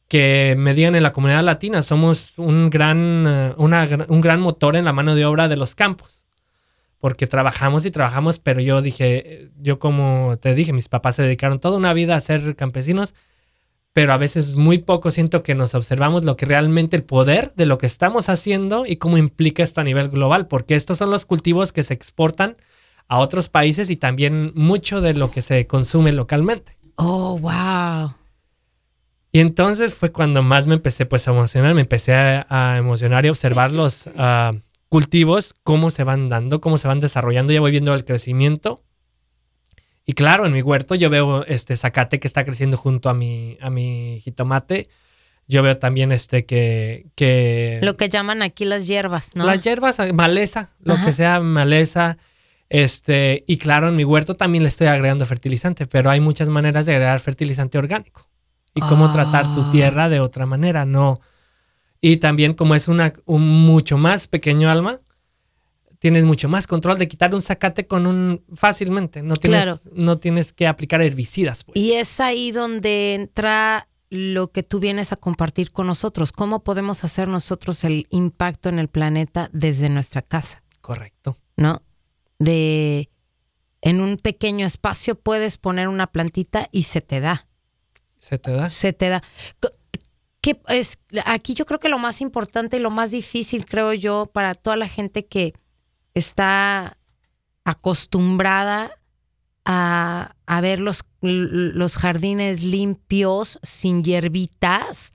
que 0.07 0.55
me 0.59 0.75
digan 0.75 0.95
en 0.95 1.03
la 1.03 1.15
comunidad 1.15 1.45
latina, 1.45 1.81
somos 1.81 2.37
un 2.37 2.69
gran, 2.69 3.25
eh, 3.27 3.55
un 3.57 4.21
gran 4.21 4.41
motor 4.43 4.77
en 4.77 4.85
la 4.85 4.93
mano 4.93 5.15
de 5.15 5.25
obra 5.25 5.49
de 5.49 5.57
los 5.57 5.75
campos. 5.75 6.27
Porque 6.99 7.27
trabajamos 7.27 7.87
y 7.87 7.91
trabajamos, 7.91 8.39
pero 8.39 8.61
yo 8.61 8.83
dije, 8.83 9.49
yo 9.57 9.79
como 9.79 10.37
te 10.43 10.55
dije, 10.55 10.75
mis 10.75 10.91
papás 10.91 11.17
se 11.17 11.23
dedicaron 11.23 11.59
toda 11.59 11.79
una 11.79 11.95
vida 11.95 12.17
a 12.17 12.21
ser 12.21 12.55
campesinos, 12.55 13.15
pero 13.93 14.13
a 14.13 14.17
veces 14.17 14.55
muy 14.55 14.79
poco 14.79 15.11
siento 15.11 15.43
que 15.43 15.55
nos 15.55 15.75
observamos 15.75 16.25
lo 16.25 16.37
que 16.37 16.47
realmente 16.47 16.97
el 16.97 17.03
poder 17.03 17.53
de 17.57 17.67
lo 17.67 17.79
que 17.79 17.87
estamos 17.87 18.29
haciendo 18.29 18.85
y 18.87 18.97
cómo 18.97 19.19
implica 19.19 19.63
esto 19.63 19.81
a 19.81 19.85
nivel 19.85 20.09
global, 20.09 20.47
porque 20.47 20.77
estos 20.77 20.99
son 20.99 21.11
los 21.11 21.27
cultivos 21.27 21.73
que 21.73 21.83
se 21.83 21.95
exportan 21.95 22.57
a 23.09 23.19
otros 23.19 23.49
países 23.49 23.91
y 23.91 23.97
también 23.97 24.53
mucho 24.55 25.01
de 25.01 25.15
lo 25.15 25.31
que 25.31 25.43
se 25.43 25.67
consume 25.67 26.13
localmente. 26.13 26.77
Oh, 26.95 27.39
wow. 27.39 28.15
Y 29.33 29.41
entonces 29.41 29.95
fue 29.95 30.13
cuando 30.13 30.43
más 30.43 30.67
me 30.67 30.75
empecé 30.75 31.07
pues 31.07 31.27
a 31.27 31.33
emocionar, 31.33 31.75
me 31.75 31.81
empecé 31.81 32.15
a, 32.15 32.77
emocionar 32.79 33.25
y 33.27 33.29
observar 33.29 33.73
los 33.73 34.09
ah, 34.17 34.53
cultivos, 34.89 35.55
cómo 35.63 35.91
se 35.91 36.05
van 36.05 36.29
dando, 36.29 36.61
cómo 36.61 36.79
se 36.79 36.89
van 36.89 37.01
desarrollando, 37.01 37.53
ya 37.53 37.61
voy 37.61 37.71
viendo 37.71 37.95
el 37.95 38.05
crecimiento. 38.05 38.81
Y 40.11 40.13
claro, 40.13 40.45
en 40.45 40.53
mi 40.53 40.61
huerto 40.61 40.97
yo 40.97 41.09
veo 41.09 41.47
este 41.47 41.77
zacate 41.77 42.19
que 42.19 42.27
está 42.27 42.45
creciendo 42.45 42.77
junto 42.77 43.11
a 43.11 43.15
mi, 43.15 43.57
a 43.61 43.71
mi 43.71 44.21
jitomate. 44.25 44.89
Yo 45.47 45.63
veo 45.63 45.79
también 45.79 46.11
este 46.11 46.47
que, 46.47 47.07
que... 47.15 47.79
Lo 47.81 47.97
que 47.97 48.09
llaman 48.09 48.43
aquí 48.43 48.65
las 48.65 48.89
hierbas, 48.89 49.29
¿no? 49.37 49.45
Las 49.45 49.63
hierbas, 49.63 50.01
maleza, 50.13 50.71
lo 50.81 50.97
que 50.97 51.13
sea 51.13 51.39
maleza. 51.39 52.19
Este, 52.69 53.45
y 53.47 53.59
claro, 53.59 53.89
en 53.89 53.95
mi 53.95 54.03
huerto 54.03 54.35
también 54.35 54.65
le 54.65 54.71
estoy 54.71 54.89
agregando 54.89 55.25
fertilizante, 55.27 55.87
pero 55.87 56.11
hay 56.11 56.19
muchas 56.19 56.49
maneras 56.49 56.87
de 56.87 56.93
agregar 56.95 57.21
fertilizante 57.21 57.79
orgánico 57.79 58.29
y 58.75 58.81
cómo 58.81 59.13
tratar 59.13 59.45
tu 59.55 59.61
ah. 59.61 59.69
tierra 59.71 60.09
de 60.09 60.19
otra 60.19 60.45
manera, 60.45 60.87
no. 60.87 61.21
Y 62.01 62.17
también 62.17 62.55
como 62.55 62.75
es 62.75 62.89
una, 62.89 63.13
un 63.27 63.47
mucho 63.47 63.97
más 63.97 64.27
pequeño 64.27 64.73
alma, 64.73 64.99
tienes 66.01 66.25
mucho 66.25 66.49
más 66.49 66.67
control 66.67 66.99
de 66.99 67.07
quitar 67.07 67.33
un 67.35 67.43
zacate 67.43 67.87
con 67.87 68.07
un 68.07 68.43
fácilmente, 68.55 69.23
no 69.23 69.37
tienes, 69.37 69.81
no 69.93 70.19
tienes 70.19 70.53
que 70.53 70.67
aplicar 70.67 71.01
herbicidas. 71.03 71.63
Pues. 71.63 71.77
Y 71.77 71.93
es 71.93 72.19
ahí 72.21 72.51
donde 72.51 73.15
entra 73.15 73.87
lo 74.09 74.51
que 74.51 74.65
tú 74.65 74.81
vienes 74.81 75.13
a 75.13 75.17
compartir 75.17 75.71
con 75.71 75.87
nosotros, 75.87 76.33
cómo 76.33 76.65
podemos 76.65 77.05
hacer 77.05 77.29
nosotros 77.29 77.85
el 77.85 78.07
impacto 78.11 78.69
en 78.71 78.79
el 78.79 78.89
planeta 78.89 79.51
desde 79.53 79.89
nuestra 79.89 80.23
casa. 80.23 80.65
Correcto. 80.81 81.37
¿No? 81.57 81.83
De 82.39 83.11
en 83.83 84.01
un 84.01 84.17
pequeño 84.17 84.67
espacio 84.67 85.15
puedes 85.15 85.59
poner 85.59 85.87
una 85.87 86.07
plantita 86.07 86.69
y 86.73 86.85
se 86.85 87.03
te 87.03 87.21
da. 87.21 87.47
Se 88.19 88.39
te 88.39 88.53
da. 88.53 88.69
Se 88.71 88.93
te 88.95 89.09
da. 89.11 89.23
¿Qué 90.41 90.59
es, 90.69 90.99
aquí 91.27 91.53
yo 91.53 91.67
creo 91.67 91.79
que 91.79 91.91
lo 91.91 91.99
más 91.99 92.23
importante 92.23 92.79
y 92.79 92.81
lo 92.81 92.91
más 92.91 93.11
difícil, 93.11 93.67
creo 93.67 93.93
yo, 93.93 94.27
para 94.33 94.55
toda 94.55 94.77
la 94.77 94.89
gente 94.89 95.27
que 95.27 95.53
está 96.21 96.97
acostumbrada 97.65 98.91
a, 99.65 100.35
a 100.47 100.61
ver 100.61 100.81
los, 100.81 101.05
los 101.21 101.97
jardines 101.97 102.63
limpios, 102.63 103.59
sin 103.63 104.03
hierbitas, 104.05 105.13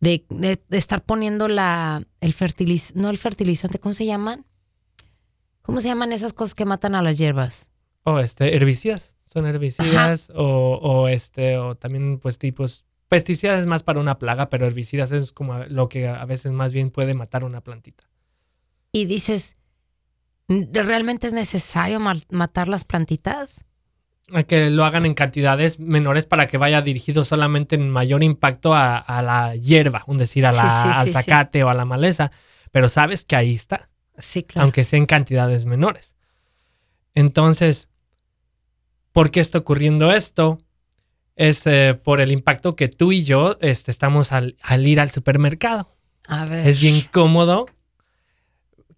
de, 0.00 0.24
de- 0.30 0.62
de 0.68 0.78
estar 0.78 1.04
poniendo 1.04 1.48
la, 1.48 2.02
el 2.20 2.32
fertilizante, 2.32 3.00
no 3.00 3.10
el 3.10 3.18
fertilizante, 3.18 3.78
¿cómo 3.78 3.92
se 3.92 4.06
llaman? 4.06 4.46
¿Cómo 5.62 5.80
se 5.80 5.88
llaman 5.88 6.12
esas 6.12 6.32
cosas 6.32 6.54
que 6.54 6.64
matan 6.64 6.94
a 6.94 7.02
las 7.02 7.18
hierbas? 7.18 7.70
O 8.04 8.18
este, 8.18 8.56
herbicidas. 8.56 9.16
Son 9.24 9.46
herbicidas 9.46 10.30
o, 10.34 10.78
o 10.82 11.06
este, 11.08 11.58
o 11.58 11.76
también 11.76 12.18
pues 12.18 12.38
tipos. 12.38 12.84
Pesticidas 13.08 13.60
es 13.60 13.66
más 13.66 13.82
para 13.82 14.00
una 14.00 14.18
plaga, 14.18 14.48
pero 14.48 14.66
herbicidas 14.66 15.12
es 15.12 15.32
como 15.32 15.58
lo 15.64 15.88
que 15.88 16.08
a 16.08 16.24
veces 16.24 16.50
más 16.52 16.72
bien 16.72 16.90
puede 16.90 17.14
matar 17.14 17.44
una 17.44 17.60
plantita. 17.60 18.04
Y 18.92 19.04
dices, 19.04 19.54
¿realmente 20.72 21.26
es 21.26 21.32
necesario 21.32 22.00
ma- 22.00 22.16
matar 22.30 22.68
las 22.68 22.84
plantitas? 22.84 23.64
A 24.32 24.42
que 24.44 24.70
lo 24.70 24.84
hagan 24.84 25.06
en 25.06 25.14
cantidades 25.14 25.80
menores 25.80 26.26
para 26.26 26.46
que 26.46 26.58
vaya 26.58 26.82
dirigido 26.82 27.24
solamente 27.24 27.74
en 27.76 27.90
mayor 27.90 28.22
impacto 28.22 28.74
a, 28.74 28.96
a 28.96 29.22
la 29.22 29.56
hierba, 29.56 30.04
un 30.06 30.18
decir, 30.18 30.46
a 30.46 30.52
la, 30.52 30.82
sí, 30.82 30.88
al 30.92 31.06
sí. 31.06 31.12
zacate 31.12 31.64
o 31.64 31.68
a 31.68 31.74
la 31.74 31.84
maleza. 31.84 32.30
Pero 32.70 32.88
sabes 32.88 33.24
que 33.24 33.34
ahí 33.36 33.54
está. 33.54 33.88
Sí, 34.18 34.42
claro. 34.44 34.64
aunque 34.64 34.84
sea 34.84 34.98
en 34.98 35.06
cantidades 35.06 35.64
menores. 35.64 36.14
Entonces, 37.14 37.88
¿por 39.12 39.30
qué 39.30 39.40
está 39.40 39.58
ocurriendo 39.58 40.12
esto? 40.12 40.58
Es 41.34 41.66
eh, 41.66 41.98
por 42.00 42.20
el 42.20 42.30
impacto 42.32 42.76
que 42.76 42.88
tú 42.88 43.12
y 43.12 43.24
yo 43.24 43.56
este, 43.60 43.90
estamos 43.90 44.30
al, 44.30 44.56
al 44.62 44.86
ir 44.86 45.00
al 45.00 45.10
supermercado. 45.10 45.96
A 46.28 46.44
ver. 46.44 46.68
Es 46.68 46.80
bien 46.80 47.00
cómodo 47.10 47.66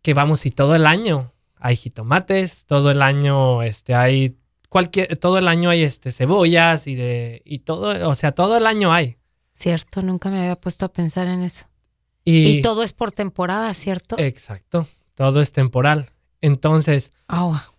que 0.02 0.12
vamos 0.12 0.44
y 0.44 0.50
todo 0.50 0.74
el 0.74 0.86
año 0.86 1.31
hay 1.62 1.76
jitomates, 1.76 2.64
todo 2.66 2.90
el 2.90 3.02
año 3.02 3.62
este, 3.62 3.94
hay 3.94 4.36
cualquier, 4.68 5.16
todo 5.16 5.38
el 5.38 5.46
año 5.46 5.70
hay 5.70 5.84
este, 5.84 6.10
cebollas 6.10 6.88
y 6.88 6.96
de 6.96 7.40
y 7.44 7.60
todo, 7.60 8.08
o 8.08 8.14
sea, 8.16 8.32
todo 8.32 8.56
el 8.56 8.66
año 8.66 8.92
hay. 8.92 9.16
Cierto, 9.52 10.02
nunca 10.02 10.28
me 10.28 10.40
había 10.40 10.56
puesto 10.56 10.84
a 10.84 10.92
pensar 10.92 11.28
en 11.28 11.42
eso. 11.42 11.66
Y, 12.24 12.58
Y, 12.58 12.62
todo 12.62 12.82
es 12.82 12.92
por 12.92 13.12
temporada, 13.12 13.72
¿cierto? 13.74 14.16
exacto, 14.18 14.88
todo 15.14 15.40
es 15.40 15.52
temporal. 15.52 16.10
Entonces, 16.40 17.12
Agua. 17.28 17.72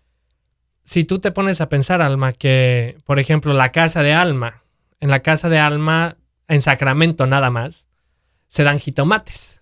si 0.84 1.04
tú 1.04 1.18
te 1.18 1.30
pones 1.30 1.60
a 1.60 1.68
pensar, 1.68 2.00
Alma, 2.00 2.32
que, 2.32 2.96
por 3.04 3.18
ejemplo, 3.18 3.52
la 3.52 3.70
casa 3.70 4.02
de 4.02 4.14
Alma, 4.14 4.62
en 5.00 5.10
la 5.10 5.20
casa 5.20 5.50
de 5.50 5.58
Alma, 5.58 6.16
en 6.48 6.62
Sacramento 6.62 7.26
nada 7.26 7.50
más, 7.50 7.84
se 8.46 8.62
dan 8.62 8.78
jitomates. 8.78 9.60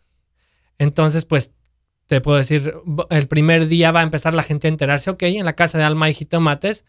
Entonces, 0.78 1.24
pues, 1.24 1.50
te 2.06 2.20
puedo 2.20 2.38
decir, 2.38 2.74
el 3.10 3.28
primer 3.28 3.68
día 3.68 3.90
va 3.92 4.00
a 4.00 4.02
empezar 4.02 4.34
la 4.34 4.42
gente 4.42 4.68
a 4.68 4.70
enterarse, 4.70 5.10
ok, 5.10 5.22
en 5.24 5.44
la 5.44 5.54
casa 5.54 5.78
de 5.78 5.84
Alma 5.84 6.06
hay 6.06 6.14
jitomates, 6.14 6.84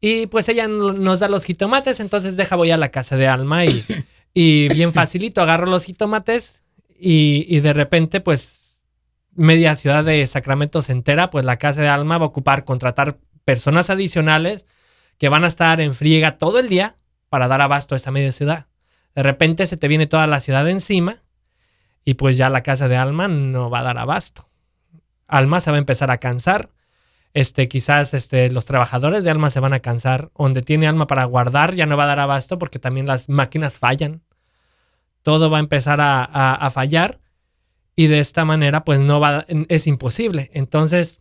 y 0.00 0.26
pues 0.26 0.48
ella 0.48 0.68
no- 0.68 0.92
nos 0.92 1.20
da 1.20 1.28
los 1.28 1.44
jitomates, 1.44 2.00
entonces 2.00 2.36
deja 2.36 2.56
voy 2.56 2.70
a 2.70 2.76
la 2.76 2.90
casa 2.90 3.16
de 3.16 3.26
Alma 3.28 3.64
y, 3.64 3.84
y 4.34 4.68
bien 4.68 4.92
facilito, 4.92 5.40
agarro 5.40 5.66
los 5.66 5.84
jitomates 5.84 6.62
y, 6.98 7.46
y 7.48 7.60
de 7.60 7.72
repente, 7.72 8.20
pues, 8.20 8.80
media 9.34 9.76
ciudad 9.76 10.04
de 10.04 10.26
Sacramento 10.26 10.82
se 10.82 10.92
entera, 10.92 11.30
pues 11.30 11.44
la 11.44 11.58
casa 11.58 11.80
de 11.82 11.88
Alma 11.88 12.18
va 12.18 12.24
a 12.24 12.28
ocupar 12.28 12.64
contratar 12.64 13.18
personas 13.44 13.90
adicionales 13.90 14.66
que 15.18 15.28
van 15.28 15.44
a 15.44 15.48
estar 15.48 15.80
en 15.80 15.94
friega 15.94 16.36
todo 16.38 16.58
el 16.58 16.68
día 16.68 16.96
para 17.28 17.48
dar 17.48 17.60
abasto 17.60 17.94
a 17.94 17.96
esa 17.96 18.10
media 18.10 18.32
ciudad. 18.32 18.66
De 19.14 19.22
repente 19.22 19.66
se 19.66 19.76
te 19.76 19.88
viene 19.88 20.06
toda 20.06 20.26
la 20.26 20.40
ciudad 20.40 20.68
encima 20.68 21.22
y 22.04 22.14
pues 22.14 22.36
ya 22.36 22.48
la 22.50 22.62
casa 22.62 22.88
de 22.88 22.96
Alma 22.96 23.28
no 23.28 23.68
va 23.70 23.80
a 23.80 23.84
dar 23.84 23.98
abasto. 23.98 24.48
Alma 25.28 25.60
se 25.60 25.70
va 25.70 25.76
a 25.76 25.80
empezar 25.80 26.10
a 26.10 26.18
cansar. 26.18 26.70
Este, 27.34 27.68
quizás 27.68 28.14
este, 28.14 28.50
los 28.50 28.64
trabajadores 28.64 29.22
de 29.24 29.30
Alma 29.30 29.50
se 29.50 29.60
van 29.60 29.72
a 29.74 29.80
cansar. 29.80 30.30
Donde 30.38 30.62
tiene 30.62 30.86
Alma 30.88 31.06
para 31.06 31.24
guardar 31.24 31.74
ya 31.74 31.86
no 31.86 31.96
va 31.96 32.04
a 32.04 32.08
dar 32.08 32.20
abasto 32.20 32.58
porque 32.58 32.78
también 32.78 33.06
las 33.06 33.28
máquinas 33.28 33.78
fallan. 33.78 34.22
Todo 35.22 35.50
va 35.50 35.58
a 35.58 35.60
empezar 35.60 36.00
a, 36.00 36.24
a- 36.24 36.54
a 36.54 36.70
fallar 36.70 37.20
y 37.94 38.06
de 38.08 38.20
esta 38.20 38.44
manera 38.44 38.84
pues 38.84 39.00
no 39.02 39.20
va, 39.20 39.44
es 39.68 39.86
imposible. 39.86 40.50
Entonces, 40.54 41.20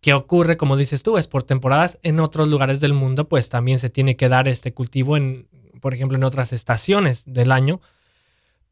¿qué 0.00 0.14
ocurre? 0.14 0.56
Como 0.56 0.76
dices 0.76 1.02
tú, 1.02 1.18
es 1.18 1.26
por 1.28 1.42
temporadas. 1.42 1.98
En 2.02 2.20
otros 2.20 2.48
lugares 2.48 2.80
del 2.80 2.94
mundo 2.94 3.28
pues 3.28 3.48
también 3.48 3.78
se 3.78 3.90
tiene 3.90 4.16
que 4.16 4.28
dar 4.28 4.48
este 4.48 4.72
cultivo 4.72 5.16
en, 5.16 5.48
por 5.80 5.94
ejemplo, 5.94 6.16
en 6.16 6.24
otras 6.24 6.52
estaciones 6.52 7.24
del 7.26 7.52
año. 7.52 7.80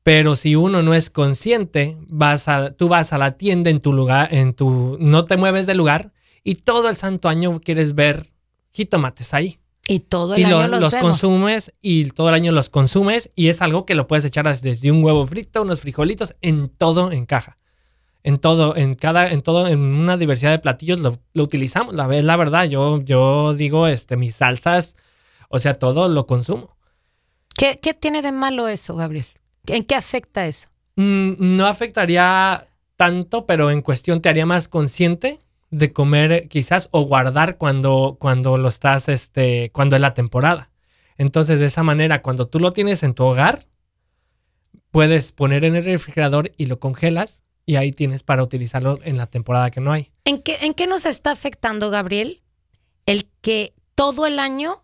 Pero 0.02 0.35
si 0.37 0.57
uno 0.57 0.83
no 0.83 0.95
es 0.95 1.11
consciente, 1.11 1.97
vas 2.09 2.49
a, 2.49 2.73
tú 2.73 2.88
vas 2.88 3.12
a 3.12 3.19
la 3.19 3.33
tienda 3.37 3.69
en 3.71 3.80
tu 3.80 3.92
lugar, 3.92 4.33
en 4.35 4.54
tu, 4.54 4.97
no 4.99 5.25
te 5.26 5.37
mueves 5.37 5.66
del 5.66 5.76
lugar 5.78 6.12
y 6.42 6.54
todo 6.57 6.88
el 6.88 6.97
santo 6.97 7.28
año 7.28 7.61
quieres 7.61 7.95
ver 7.95 8.30
jitomates 8.73 9.35
ahí 9.35 9.59
Y 9.87 10.00
todo 10.00 10.35
el 10.35 10.40
y 10.40 10.45
año 10.45 10.66
lo- 10.69 10.80
los, 10.80 10.95
consumes 10.97 11.75
y 11.83 12.04
todo 12.12 12.28
el 12.30 12.35
año 12.35 12.50
los 12.52 12.71
consumes 12.71 13.28
y 13.37 13.49
es 13.49 13.61
algo 13.61 13.85
que 13.85 13.95
lo 13.95 14.07
puedes 14.07 14.25
echar 14.25 14.47
desde 14.61 14.90
un 14.90 15.04
huevo 15.04 15.26
frito, 15.26 15.61
unos 15.62 15.80
frijolitos, 15.80 16.35
en 16.40 16.69
todo 16.71 17.12
encaja. 17.12 17.59
En 18.23 18.38
todo, 18.38 18.76
en 18.76 18.95
cada, 18.97 19.30
en 19.33 19.40
todo, 19.42 19.66
en 19.66 19.78
una 19.80 20.16
diversidad 20.19 20.50
de 20.50 20.59
platillos 20.59 21.00
lo, 21.00 21.19
lo 21.33 21.42
utilizamos. 21.42 21.95
La, 21.95 22.07
la 22.07 22.37
verdad, 22.37 22.64
yo, 22.64 23.00
yo 23.02 23.54
digo, 23.54 23.87
este, 23.87 24.16
mis 24.19 24.35
salsas, 24.35 24.95
o 25.49 25.59
sea, 25.59 25.75
todo 25.75 26.07
lo 26.09 26.26
consumo. 26.26 26.76
¿Qué, 27.57 27.80
qué 27.83 27.95
tiene 27.95 28.21
de 28.21 28.30
malo 28.33 28.69
eso, 28.69 28.95
Gabriel? 28.95 29.25
¿En 29.67 29.85
qué 29.85 29.95
afecta 29.95 30.47
eso? 30.47 30.69
Mm, 30.97 31.57
no 31.57 31.67
afectaría 31.67 32.69
tanto, 32.97 33.47
pero 33.47 33.71
en 33.71 33.83
cuestión 33.83 34.21
te 34.21 34.29
haría 34.29 34.47
más 34.47 34.69
consciente 34.69 35.38
de 35.71 35.93
comer 35.93 36.49
quizás 36.49 36.88
o 36.90 37.02
guardar 37.02 37.57
cuando, 37.57 38.17
cuando 38.21 38.59
lo 38.59 38.69
estás, 38.69 39.09
este, 39.09 39.71
cuando 39.73 39.97
es 39.97 40.02
la 40.02 40.14
temporada. 40.14 40.71
Entonces, 41.17 41.61
de 41.61 41.67
esa 41.67 41.83
manera, 41.83 42.23
cuando 42.23 42.49
tú 42.49 42.59
lo 42.59 42.73
tienes 42.73 43.02
en 43.02 43.14
tu 43.14 43.25
hogar, 43.25 43.67
puedes 44.90 45.33
poner 45.33 45.64
en 45.64 45.76
el 45.76 45.85
refrigerador 45.85 46.52
y 46.57 46.67
lo 46.67 46.81
congelas 46.81 47.40
y 47.67 47.76
ahí 47.76 47.93
tienes 47.93 48.23
para 48.23 48.43
utilizarlo 48.43 48.99
en 49.05 49.17
la 49.17 49.26
temporada 49.26 49.71
que 49.71 49.81
no 49.81 49.93
hay. 49.93 50.11
¿En 50.25 50.43
qué, 50.43 50.57
¿En 50.62 50.75
qué 50.75 50.87
nos 50.87 51.07
está 51.07 51.31
afectando, 51.31 51.90
Gabriel, 51.90 52.43
el 53.07 53.31
que 53.40 53.75
todo 53.95 54.26
el 54.26 54.38
año 54.38 54.83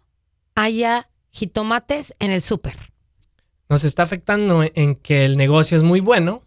haya 0.54 1.08
jitomates 1.30 2.14
en 2.18 2.30
el 2.30 2.42
súper? 2.42 2.92
Nos 3.68 3.84
está 3.84 4.02
afectando 4.02 4.64
en 4.74 4.94
que 4.94 5.24
el 5.24 5.36
negocio 5.36 5.76
es 5.76 5.82
muy 5.82 6.00
bueno 6.00 6.44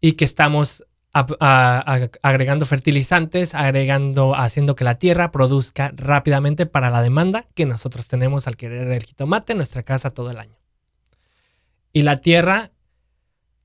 y 0.00 0.12
que 0.12 0.24
estamos 0.24 0.84
ap- 1.12 1.36
a- 1.40 1.78
a- 1.78 2.10
agregando 2.22 2.66
fertilizantes, 2.66 3.54
agregando, 3.54 4.34
haciendo 4.34 4.74
que 4.74 4.84
la 4.84 4.96
tierra 4.98 5.30
produzca 5.30 5.92
rápidamente 5.94 6.66
para 6.66 6.90
la 6.90 7.02
demanda 7.02 7.44
que 7.54 7.66
nosotros 7.66 8.08
tenemos 8.08 8.46
al 8.46 8.56
querer 8.56 8.88
el 8.88 9.02
jitomate 9.04 9.52
en 9.52 9.58
nuestra 9.58 9.82
casa 9.82 10.10
todo 10.10 10.30
el 10.30 10.38
año. 10.38 10.56
Y 11.92 12.02
la 12.02 12.20
tierra, 12.20 12.70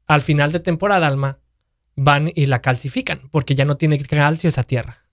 al 0.08 0.22
final 0.22 0.51
de 0.51 0.60
temporada, 0.60 1.08
Alma, 1.08 1.39
van 1.96 2.32
y 2.36 2.48
la 2.48 2.62
calcifican 2.62 3.22
porque 3.32 3.56
ya 3.56 3.65
no 3.65 3.77
tiene 3.77 3.98
calcio 4.00 4.48
esa 4.48 4.63
tierra. 4.63 5.05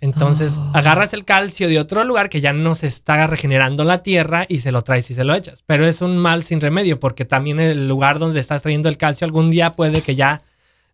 Entonces 0.00 0.52
Oh. 0.56 0.70
agarras 0.74 1.12
el 1.12 1.24
calcio 1.24 1.66
de 1.68 1.78
otro 1.80 2.04
lugar 2.04 2.28
que 2.28 2.40
ya 2.40 2.52
no 2.52 2.74
se 2.76 2.86
está 2.86 3.26
regenerando 3.26 3.82
la 3.84 4.02
tierra 4.02 4.46
y 4.48 4.58
se 4.58 4.70
lo 4.70 4.82
traes 4.82 5.10
y 5.10 5.14
se 5.14 5.24
lo 5.24 5.34
echas. 5.34 5.62
Pero 5.66 5.86
es 5.86 6.00
un 6.02 6.18
mal 6.18 6.44
sin 6.44 6.60
remedio 6.60 7.00
porque 7.00 7.24
también 7.24 7.58
el 7.58 7.88
lugar 7.88 8.18
donde 8.18 8.38
estás 8.40 8.62
trayendo 8.62 8.88
el 8.88 8.96
calcio 8.96 9.24
algún 9.24 9.50
día 9.50 9.72
puede 9.72 10.02
que 10.02 10.14
ya 10.14 10.40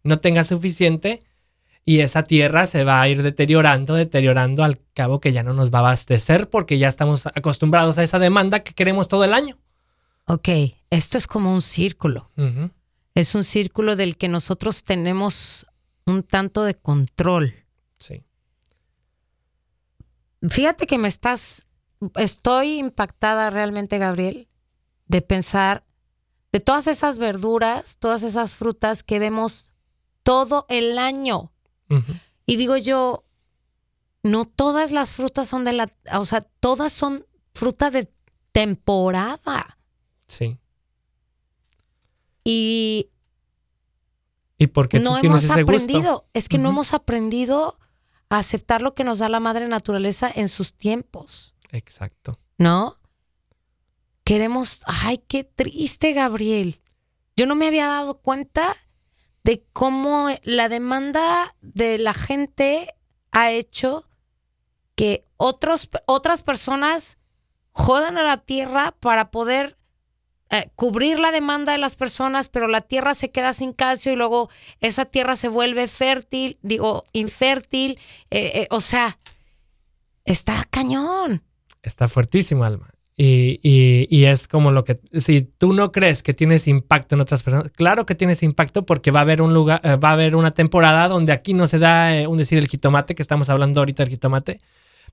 no 0.03 0.19
tenga 0.21 0.43
suficiente 0.45 1.21
y 1.85 2.01
esa 2.01 2.23
tierra 2.23 2.67
se 2.67 2.83
va 2.85 3.03
a 3.03 3.09
ir 3.09 3.23
deteriorando, 3.23 3.95
deteriorando 3.95 4.65
al 4.65 4.79
cabo 4.95 5.21
que 5.21 5.33
ya 5.35 5.43
no 5.43 5.53
nos 5.53 5.71
va 5.71 5.79
a 5.79 5.81
abastecer 5.83 6.49
porque 6.49 6.79
ya 6.79 6.89
estamos 6.89 7.27
acostumbrados 7.27 7.99
a 7.99 8.03
esa 8.03 8.19
demanda 8.19 8.61
que 8.61 8.73
queremos 8.73 9.09
todo 9.09 9.25
el 9.25 9.35
año. 9.35 9.59
Ok, 10.27 10.49
esto 10.89 11.19
es 11.19 11.27
como 11.27 11.53
un 11.53 11.61
círculo. 11.61 12.31
Es 13.15 13.35
un 13.35 13.45
círculo 13.45 13.97
del 13.97 14.17
que 14.17 14.29
nosotros 14.29 14.83
tenemos 14.83 15.67
un 16.07 16.23
tanto 16.23 16.65
de 16.65 16.75
control. 16.75 17.55
Fíjate 20.51 20.87
que 20.87 20.99
me 20.99 21.09
estás, 21.09 21.67
estoy 22.17 22.79
impactada 22.79 23.51
realmente, 23.51 23.99
Gabriel, 23.99 24.49
de 25.07 25.23
pensar 25.23 25.85
de 26.53 26.61
todas 26.61 26.87
esas 26.87 27.19
verduras, 27.19 27.99
todas 27.99 28.23
esas 28.23 28.55
frutas 28.55 29.03
que 29.03 29.19
vemos 29.19 29.67
todo 30.23 30.67
el 30.69 30.99
año. 30.99 31.53
Y 32.47 32.57
digo 32.57 32.77
yo, 32.77 33.25
no 34.23 34.47
todas 34.47 34.91
las 34.91 35.13
frutas 35.13 35.49
son 35.49 35.65
de 35.65 35.73
la, 35.73 35.91
o 36.13 36.25
sea, 36.25 36.41
todas 36.41 36.93
son 36.93 37.27
fruta 37.55 37.91
de 37.91 38.13
temporada. 38.53 39.79
Sí. 40.27 40.59
Y 42.43 43.11
¿Y 44.59 44.69
porque 44.69 45.01
no 45.01 45.19
hemos 45.19 45.45
ese 45.45 45.61
aprendido, 45.61 46.13
gusto? 46.13 46.29
es 46.35 46.49
que 46.49 46.59
no 46.59 46.71
hemos 46.71 46.95
aprendido 46.95 47.79
a 48.29 48.39
aceptar 48.39 48.83
lo 48.83 48.95
que 48.95 49.05
nos 49.05 49.19
da 49.19 49.29
la 49.29 49.41
madre 49.41 49.69
naturaleza 49.69 50.31
en 50.35 50.49
sus 50.49 50.75
tiempos, 50.75 51.57
Exacto. 51.71 52.39
¿no? 52.59 52.99
Queremos, 54.25 54.83
ay, 54.87 55.19
qué 55.19 55.45
triste, 55.45 56.13
Gabriel. 56.13 56.81
Yo 57.37 57.47
no 57.47 57.55
me 57.55 57.67
había 57.67 57.89
dado 57.89 58.21
cuenta 58.21 58.77
de 59.43 59.65
cómo 59.73 60.29
la 60.43 60.69
demanda 60.69 61.55
de 61.61 61.99
la 61.99 62.15
gente 62.15 62.95
ha 63.33 63.51
hecho 63.51 64.09
que 64.95 65.27
otros, 65.37 65.91
otras 66.07 66.43
personas 66.43 67.19
jodan 67.73 68.17
a 68.17 68.23
la 68.23 68.39
tierra 68.39 68.93
para 69.01 69.31
poder 69.31 69.77
eh, 70.55 70.71
cubrir 70.77 71.19
la 71.19 71.33
demanda 71.33 71.73
de 71.73 71.79
las 71.79 71.97
personas, 71.97 72.49
pero 72.49 72.69
la 72.69 72.81
tierra 72.81 73.15
se 73.15 73.33
queda 73.33 73.53
sin 73.53 73.73
calcio 73.73 74.13
y 74.13 74.17
luego 74.17 74.49
esa 74.81 75.05
tierra 75.05 75.35
se 75.35 75.49
vuelve 75.49 75.89
fértil, 75.89 76.59
digo, 76.63 77.03
infértil. 77.13 77.99
Eh, 78.31 78.53
eh, 78.55 78.67
o 78.71 78.81
sea, 78.81 79.19
está 80.25 80.65
cañón. 80.71 81.43
Está 81.83 82.07
fuertísimo, 82.07 82.63
Alma. 82.63 82.89
Y, 83.17 83.59
y, 83.63 84.25
es 84.25 84.47
como 84.47 84.71
lo 84.71 84.85
que, 84.85 85.01
si 85.21 85.43
tú 85.43 85.73
no 85.73 85.91
crees 85.91 86.23
que 86.23 86.35
tienes 86.35 86.69
impacto 86.69 87.17
en 87.17 87.21
otras 87.21 87.43
personas, 87.43 87.71
claro 87.73 88.07
que 88.07 88.15
tienes 88.15 88.43
impacto 88.43 88.87
porque 88.87 89.11
va 89.11 89.21
a 89.21 89.23
haber 89.23 89.43
un 89.43 89.55
lugar, 89.55 89.81
va 90.03 90.11
a 90.11 90.13
haber 90.13 90.35
una 90.35 90.51
temporada 90.53 91.07
donde 91.07 91.33
aquí 91.33 91.55
no 91.55 91.69
se 91.69 91.79
da 91.79 92.29
un 92.29 92.39
decir 92.39 92.59
el 92.59 92.67
jitomate, 92.67 93.15
que 93.15 93.23
estamos 93.23 93.51
hablando 93.51 93.81
ahorita 93.81 94.03
del 94.03 94.11
jitomate, 94.11 94.59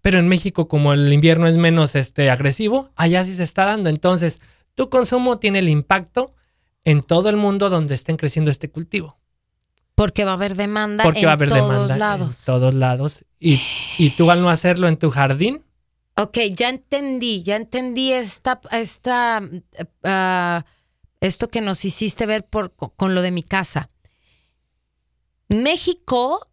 pero 0.02 0.18
en 0.18 0.28
México 0.28 0.68
como 0.68 0.94
el 0.94 1.14
invierno 1.14 1.48
es 1.48 1.58
menos 1.58 1.96
este, 1.96 2.32
agresivo, 2.32 2.90
allá 2.96 3.24
sí 3.24 3.36
se 3.36 3.44
está 3.44 3.66
dando. 3.66 3.90
Entonces, 3.90 4.40
tu 4.75 4.90
consumo 4.90 5.40
tiene 5.40 5.60
el 5.60 5.70
impacto 5.70 6.34
en 6.84 7.04
todo 7.04 7.30
el 7.30 7.38
mundo 7.38 7.70
donde 7.70 7.96
estén 7.96 8.18
creciendo 8.18 8.51
este 8.51 8.70
cultivo. 8.70 9.18
Porque 9.96 10.24
va 10.24 10.32
a 10.32 10.34
haber 10.36 10.56
demanda 10.56 11.04
Porque 11.04 11.20
en 11.22 11.28
va 11.28 11.32
a 11.32 11.34
haber 11.34 11.50
todos 11.50 11.70
demanda 11.70 11.98
lados. 11.98 12.40
En 12.40 12.46
todos 12.46 12.74
lados. 12.74 13.25
Y, 13.40 13.62
y, 13.98 14.12
tú 14.12 14.32
al 14.32 14.42
no 14.42 14.50
hacerlo 14.50 14.88
en 14.88 14.98
tu 14.98 15.12
jardín. 15.12 15.63
Ok, 16.18 16.38
ya 16.54 16.70
entendí, 16.70 17.44
ya 17.44 17.56
entendí 17.56 18.12
esta, 18.12 18.62
esta, 18.72 19.42
uh, 19.44 20.68
esto 21.20 21.48
que 21.50 21.62
nos 21.62 21.86
hiciste 21.86 22.25
ver 22.25 22.46
por, 22.46 22.74
con 22.74 23.16
lo 23.16 23.22
de 23.22 23.32
mi 23.32 23.44
casa. 23.44 23.90
México 25.48 26.48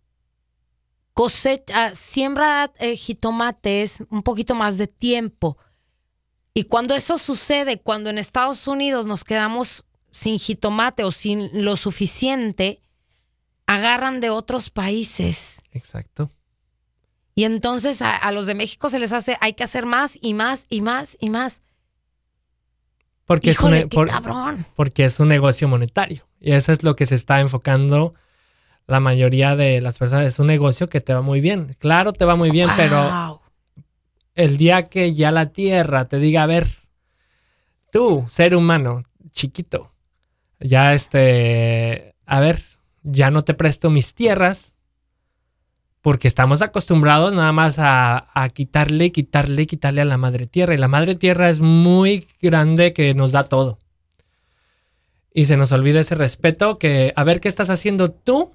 cosecha, 1.19 1.97
siembra 1.97 2.73
eh, 2.79 2.95
jitomates 2.95 4.05
un 4.09 4.23
poquito 4.23 4.55
más 4.55 4.79
de 4.79 4.87
tiempo. 4.87 5.59
Y 6.59 6.65
cuando 6.65 6.97
eso 6.97 7.19
sucede, 7.19 7.79
cuando 7.79 8.11
en 8.11 8.19
Estados 8.19 8.67
Unidos 8.67 9.07
nos 9.07 9.23
quedamos 9.23 9.85
sin 10.11 10.41
jitomate 10.41 11.05
o 11.05 11.13
sin 11.13 11.65
lo 11.65 11.77
suficiente, 11.77 12.83
agarran 13.69 14.21
de 14.21 14.31
otros 14.31 14.69
países. 14.69 15.63
Exacto. 15.71 16.33
Y 17.37 17.45
entonces 17.45 18.03
a, 18.03 18.33
los 18.33 18.47
de 18.47 18.57
México 18.57 18.91
se 18.91 18.99
les 18.99 19.13
hace, 19.13 19.37
hay 19.41 19.53
que 19.53 19.63
hacer 19.63 19.87
más 19.87 20.19
y 20.21 20.35
más 20.35 20.67
y 20.69 20.81
más 20.81 21.17
y 21.21 21.31
más. 21.31 21.63
Porque, 23.25 23.51
es 23.51 23.61
un, 23.61 23.89
cabrón. 24.09 24.67
porque 24.75 25.05
es 25.05 25.21
un 25.21 25.29
negocio 25.29 25.69
monetario. 25.69 26.27
Y 26.41 26.55
eso 26.55 26.73
es 26.73 26.83
lo 26.83 26.97
que 26.97 27.07
se 27.07 27.15
está 27.15 27.39
enfocando 27.39 28.15
la 28.89 28.99
mayoría 28.99 29.55
de 29.55 29.81
las 29.81 29.97
personas. 29.97 30.27
Es 30.27 30.41
un 30.41 30.49
negocio 30.49 30.89
que 30.89 31.01
te 31.01 31.15
va 31.15 31.23
muy 31.23 31.41
bien. 31.41 31.77
Claro, 31.79 32.13
te 32.13 32.25
va 32.25 32.35
muy 32.35 32.51
bien, 32.51 32.69
pero 32.77 33.41
el 34.39 34.57
día 34.57 34.85
que 34.85 35.15
ya 35.15 35.33
la 35.33 35.51
tierra 35.51 36.07
te 36.07 36.21
diga, 36.21 36.45
a 36.45 36.47
ver, 36.47 36.69
tú, 37.91 38.25
ser 38.29 38.55
humano, 38.55 39.03
chiquito, 39.33 39.91
ya 40.61 40.95
este, 40.95 42.15
a 42.25 42.39
ver, 42.39 42.63
ya 43.03 43.33
no 43.33 43.43
te 43.43 43.55
presto 43.55 43.91
mis 43.91 44.15
tierras, 44.15 44.75
porque 46.03 46.29
estamos 46.29 46.63
acostumbrados 46.63 47.35
nada 47.35 47.51
más 47.51 47.81
a, 47.81 48.29
a, 48.33 48.49
quitarle, 48.51 49.11
quitarle, 49.11 49.67
quitarle 49.67 50.03
a 50.03 50.05
la 50.05 50.19
madre 50.19 50.47
tierra. 50.47 50.73
Y 50.73 50.79
la 50.79 50.87
madre 50.87 51.17
tierra 51.17 51.51
es 51.51 51.59
muy 51.59 52.29
grande 52.41 52.93
que 52.93 53.15
nos 53.15 53.33
da 53.33 53.43
todo. 53.43 53.81
Y 55.35 55.47
se 55.47 55.57
nos 55.57 55.73
olvida 55.73 55.99
ese 55.99 56.15
respeto 56.15 56.77
que, 56.77 57.13
a 57.17 57.25
ver, 57.25 57.41
¿qué 57.41 57.49
estás 57.49 57.71
haciendo 57.71 58.13
tú 58.13 58.55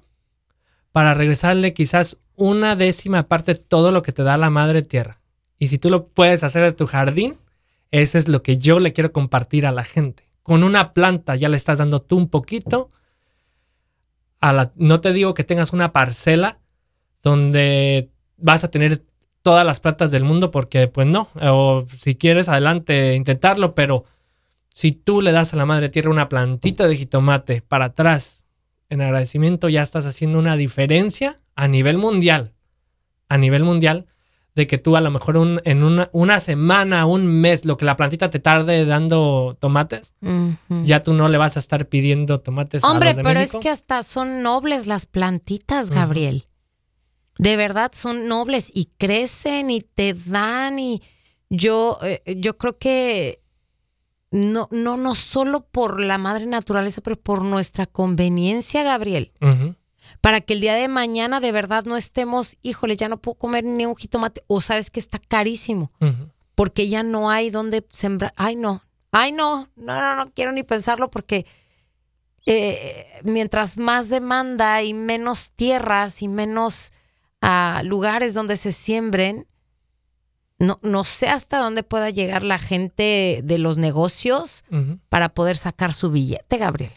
para 0.92 1.12
regresarle 1.12 1.74
quizás 1.74 2.16
una 2.36 2.74
décima 2.74 3.24
parte 3.24 3.54
todo 3.54 3.92
lo 3.92 4.02
que 4.02 4.12
te 4.12 4.22
da 4.22 4.38
la 4.38 4.48
madre 4.48 4.80
tierra? 4.80 5.20
Y 5.64 5.68
si 5.68 5.78
tú 5.78 5.88
lo 5.88 6.08
puedes 6.08 6.44
hacer 6.44 6.62
de 6.62 6.72
tu 6.72 6.84
jardín, 6.84 7.38
eso 7.90 8.18
es 8.18 8.28
lo 8.28 8.42
que 8.42 8.58
yo 8.58 8.80
le 8.80 8.92
quiero 8.92 9.12
compartir 9.12 9.64
a 9.64 9.72
la 9.72 9.82
gente. 9.82 10.28
Con 10.42 10.62
una 10.62 10.92
planta 10.92 11.36
ya 11.36 11.48
le 11.48 11.56
estás 11.56 11.78
dando 11.78 12.02
tú 12.02 12.18
un 12.18 12.28
poquito. 12.28 12.90
A 14.40 14.52
la, 14.52 14.72
no 14.76 15.00
te 15.00 15.14
digo 15.14 15.32
que 15.32 15.42
tengas 15.42 15.72
una 15.72 15.90
parcela 15.90 16.58
donde 17.22 18.10
vas 18.36 18.62
a 18.62 18.70
tener 18.70 19.04
todas 19.40 19.64
las 19.64 19.80
plantas 19.80 20.10
del 20.10 20.22
mundo 20.22 20.50
porque 20.50 20.86
pues 20.86 21.06
no. 21.06 21.30
O 21.40 21.86
si 21.98 22.14
quieres 22.14 22.50
adelante 22.50 23.14
intentarlo, 23.14 23.74
pero 23.74 24.04
si 24.74 24.92
tú 24.92 25.22
le 25.22 25.32
das 25.32 25.54
a 25.54 25.56
la 25.56 25.64
madre 25.64 25.88
tierra 25.88 26.10
una 26.10 26.28
plantita 26.28 26.86
de 26.86 26.96
jitomate 26.96 27.62
para 27.62 27.86
atrás 27.86 28.44
en 28.90 29.00
agradecimiento, 29.00 29.70
ya 29.70 29.80
estás 29.80 30.04
haciendo 30.04 30.38
una 30.38 30.58
diferencia 30.58 31.40
a 31.54 31.68
nivel 31.68 31.96
mundial. 31.96 32.52
A 33.30 33.38
nivel 33.38 33.64
mundial 33.64 34.04
de 34.54 34.66
que 34.66 34.78
tú 34.78 34.96
a 34.96 35.00
lo 35.00 35.10
mejor 35.10 35.36
en 35.64 35.82
una, 35.82 36.08
una, 36.12 36.40
semana, 36.40 37.06
un 37.06 37.26
mes, 37.26 37.64
lo 37.64 37.76
que 37.76 37.84
la 37.84 37.96
plantita 37.96 38.30
te 38.30 38.38
tarde 38.38 38.84
dando 38.86 39.56
tomates, 39.58 40.14
ya 40.84 41.02
tú 41.02 41.12
no 41.14 41.28
le 41.28 41.38
vas 41.38 41.56
a 41.56 41.60
estar 41.60 41.86
pidiendo 41.88 42.40
tomates. 42.40 42.84
Hombre, 42.84 43.10
a 43.10 43.14
los 43.14 43.22
pero 43.24 43.40
es 43.40 43.52
que 43.60 43.68
hasta 43.68 44.02
son 44.02 44.42
nobles 44.42 44.86
las 44.86 45.06
plantitas, 45.06 45.90
Gabriel. 45.90 46.46
De 47.36 47.56
verdad 47.56 47.90
son 47.94 48.28
nobles 48.28 48.70
y 48.72 48.90
crecen 48.96 49.70
y 49.70 49.80
te 49.80 50.14
dan 50.14 50.78
y 50.78 51.02
yo, 51.50 51.98
eh, 52.02 52.22
yo 52.36 52.56
creo 52.56 52.78
que 52.78 53.42
no, 54.30 54.68
no, 54.70 54.96
no 54.96 55.16
solo 55.16 55.66
por 55.66 56.00
la 56.00 56.16
madre 56.16 56.46
naturaleza, 56.46 57.00
pero 57.00 57.16
por 57.16 57.42
nuestra 57.42 57.86
conveniencia, 57.86 58.84
Gabriel 58.84 59.32
para 60.20 60.40
que 60.40 60.54
el 60.54 60.60
día 60.60 60.74
de 60.74 60.88
mañana 60.88 61.40
de 61.40 61.52
verdad 61.52 61.84
no 61.84 61.96
estemos, 61.96 62.56
híjole, 62.62 62.96
ya 62.96 63.08
no 63.08 63.18
puedo 63.18 63.36
comer 63.36 63.64
ni 63.64 63.86
un 63.86 63.96
jitomate, 63.96 64.42
o 64.46 64.60
sabes 64.60 64.90
que 64.90 65.00
está 65.00 65.18
carísimo, 65.18 65.92
porque 66.54 66.88
ya 66.88 67.02
no 67.02 67.30
hay 67.30 67.50
donde 67.50 67.84
sembrar. 67.90 68.32
Ay, 68.36 68.56
no, 68.56 68.82
ay, 69.10 69.32
no, 69.32 69.68
no, 69.76 70.00
no, 70.00 70.16
no 70.16 70.30
quiero 70.32 70.52
ni 70.52 70.62
pensarlo 70.62 71.10
porque 71.10 71.46
eh, 72.46 73.06
mientras 73.22 73.78
más 73.78 74.08
demanda 74.08 74.82
y 74.82 74.92
menos 74.92 75.52
tierras 75.52 76.20
y 76.20 76.28
menos 76.28 76.92
ah, 77.40 77.80
lugares 77.84 78.34
donde 78.34 78.56
se 78.56 78.72
siembren, 78.72 79.46
no, 80.58 80.78
no 80.82 81.04
sé 81.04 81.28
hasta 81.28 81.58
dónde 81.58 81.82
pueda 81.82 82.10
llegar 82.10 82.42
la 82.42 82.58
gente 82.58 83.40
de 83.42 83.58
los 83.58 83.78
negocios 83.78 84.64
para 85.08 85.30
poder 85.30 85.56
sacar 85.56 85.92
su 85.92 86.10
billete, 86.10 86.58
Gabriel. 86.58 86.92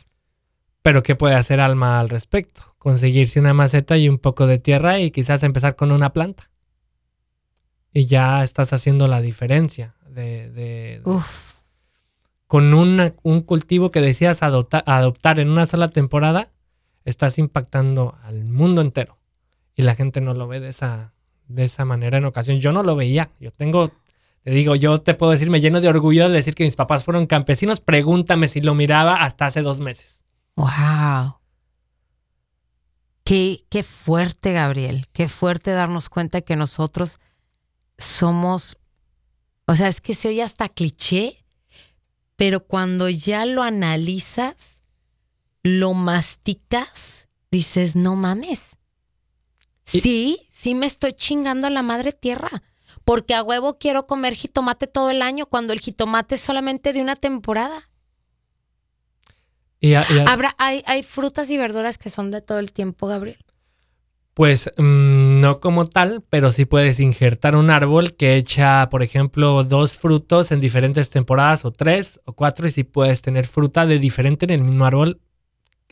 Pero 0.88 1.04
¿qué 1.04 1.18
puede 1.18 1.36
hacer 1.36 1.60
Alma 1.60 2.00
al 2.00 2.08
respecto? 2.08 2.62
conseguirse 2.78 3.42
una 3.42 3.54
maceta 3.54 3.98
y 3.98 4.08
un 4.08 4.20
poco 4.20 4.48
de 4.48 4.58
tierra 4.58 5.02
y 5.02 5.12
quizás 5.12 5.44
empezar 5.44 5.76
con 5.76 5.92
una 5.92 6.14
planta. 6.14 6.50
Y 7.92 8.06
ya 8.06 8.42
estás 8.42 8.72
haciendo 8.72 9.08
la 9.08 9.22
diferencia 9.22 9.96
de, 10.08 11.02
con 12.48 12.74
un 12.74 13.42
cultivo 13.42 13.92
que 13.92 14.00
decías 14.00 14.42
adoptar 14.42 15.42
en 15.42 15.50
una 15.50 15.66
sola 15.66 15.90
temporada, 15.90 16.54
estás 17.04 17.38
impactando 17.38 18.18
al 18.24 18.50
mundo 18.50 18.80
entero. 18.80 19.18
Y 19.76 19.82
la 19.82 19.94
gente 19.94 20.22
no 20.22 20.34
lo 20.36 20.48
ve 20.48 20.62
de 20.62 20.70
esa, 20.70 21.12
de 21.50 21.66
esa 21.66 21.84
manera 21.84 22.20
en 22.20 22.24
ocasión. 22.24 22.62
Yo 22.62 22.72
no 22.72 22.82
lo 22.82 22.96
veía. 22.96 23.32
Yo 23.42 23.52
tengo, 23.52 23.92
te 24.46 24.52
digo, 24.52 24.78
yo 24.78 25.02
te 25.02 25.16
puedo 25.16 25.34
decir, 25.34 25.50
me 25.50 25.60
lleno 25.60 25.82
de 25.82 25.90
orgullo 25.90 26.30
de 26.30 26.36
decir 26.36 26.56
que 26.56 26.64
mis 26.64 26.78
papás 26.78 27.04
fueron 27.04 27.28
campesinos. 27.28 27.82
Pregúntame 27.82 28.48
si 28.48 28.62
lo 28.62 28.74
miraba 28.74 29.22
hasta 29.24 29.48
hace 29.48 29.62
dos 29.62 29.82
meses. 29.82 30.24
Wow. 30.58 31.40
Qué, 33.24 33.66
qué 33.70 33.84
fuerte, 33.84 34.54
Gabriel, 34.54 35.06
qué 35.14 35.28
fuerte 35.28 35.72
darnos 35.72 36.10
cuenta 36.10 36.42
que 36.42 36.56
nosotros 36.56 37.20
somos, 37.98 38.78
o 39.66 39.76
sea, 39.76 39.88
es 39.88 40.02
que 40.02 40.16
se 40.16 40.30
oye 40.30 40.42
hasta 40.42 40.70
cliché, 40.70 41.46
pero 42.36 42.66
cuando 42.66 43.08
ya 43.08 43.46
lo 43.46 43.62
analizas, 43.64 44.80
lo 45.62 45.94
masticas, 45.94 47.28
dices, 47.52 47.96
no 47.96 48.16
mames. 48.16 48.62
Sí, 49.84 50.48
sí 50.52 50.74
me 50.74 50.86
estoy 50.86 51.14
chingando 51.14 51.68
a 51.68 51.70
la 51.70 51.82
madre 51.84 52.14
tierra, 52.14 52.64
porque 53.06 53.36
a 53.36 53.44
huevo 53.44 53.78
quiero 53.78 54.08
comer 54.08 54.34
jitomate 54.34 54.88
todo 54.88 55.12
el 55.12 55.22
año 55.22 55.46
cuando 55.46 55.74
el 55.74 55.80
jitomate 55.80 56.36
es 56.36 56.42
solamente 56.42 56.94
de 56.94 57.02
una 57.02 57.16
temporada. 57.16 57.90
Habrá, 60.28 60.56
hay, 60.58 60.84
hay 60.86 61.04
frutas 61.04 61.50
y 61.50 61.58
verduras 61.58 61.98
que 61.98 62.10
son 62.10 62.32
de 62.32 62.42
todo 62.42 62.60
el 62.60 62.72
tiempo, 62.72 63.08
Gabriel. 63.08 63.38
Pues 64.34 64.72
mm, 64.78 65.40
no 65.40 65.60
como 65.60 65.86
tal, 65.86 66.24
pero 66.30 66.52
sí 66.52 66.66
puedes 66.66 67.00
injertar 67.00 67.56
un 67.56 67.72
árbol 67.72 68.16
que 68.16 68.36
echa, 68.36 68.88
por 68.90 69.02
ejemplo, 69.02 69.64
dos 69.64 69.98
frutos 69.98 70.52
en 70.52 70.62
diferentes 70.62 71.10
temporadas, 71.10 71.66
o 71.66 71.72
tres, 71.72 72.22
o 72.26 72.34
cuatro, 72.34 72.68
y 72.68 72.72
sí 72.72 72.84
puedes 72.84 73.24
tener 73.24 73.48
fruta 73.48 73.88
de 73.88 73.98
diferente 73.98 74.46
en 74.46 74.52
el 74.52 74.64
mismo 74.64 74.86
árbol 74.86 75.22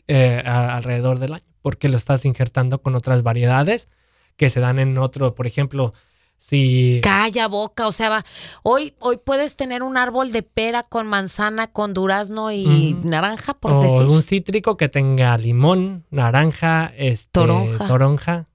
eh, 0.06 0.40
alrededor 0.46 1.18
del 1.18 1.32
año, 1.32 1.52
porque 1.60 1.88
lo 1.88 1.96
estás 1.96 2.24
injertando 2.24 2.80
con 2.80 2.94
otras 2.94 3.24
variedades 3.24 3.88
que 4.36 4.48
se 4.48 4.60
dan 4.60 4.78
en 4.78 4.96
otro, 4.98 5.34
por 5.34 5.48
ejemplo, 5.48 5.92
Sí. 6.38 7.00
Calla 7.02 7.48
boca, 7.48 7.88
o 7.88 7.92
sea, 7.92 8.08
va, 8.08 8.24
hoy, 8.62 8.94
hoy 9.00 9.18
puedes 9.24 9.56
tener 9.56 9.82
un 9.82 9.96
árbol 9.96 10.30
de 10.30 10.42
pera 10.42 10.84
con 10.84 11.06
manzana, 11.08 11.66
con 11.66 11.92
durazno 11.92 12.52
y 12.52 12.96
naranja, 13.02 13.54
por 13.54 13.72
o 13.72 13.82
decir. 13.82 14.02
un 14.02 14.22
cítrico 14.22 14.76
que 14.76 14.88
tenga 14.88 15.36
limón, 15.38 16.04
naranja, 16.10 16.92
este, 16.96 17.30
toronja. 17.32 18.46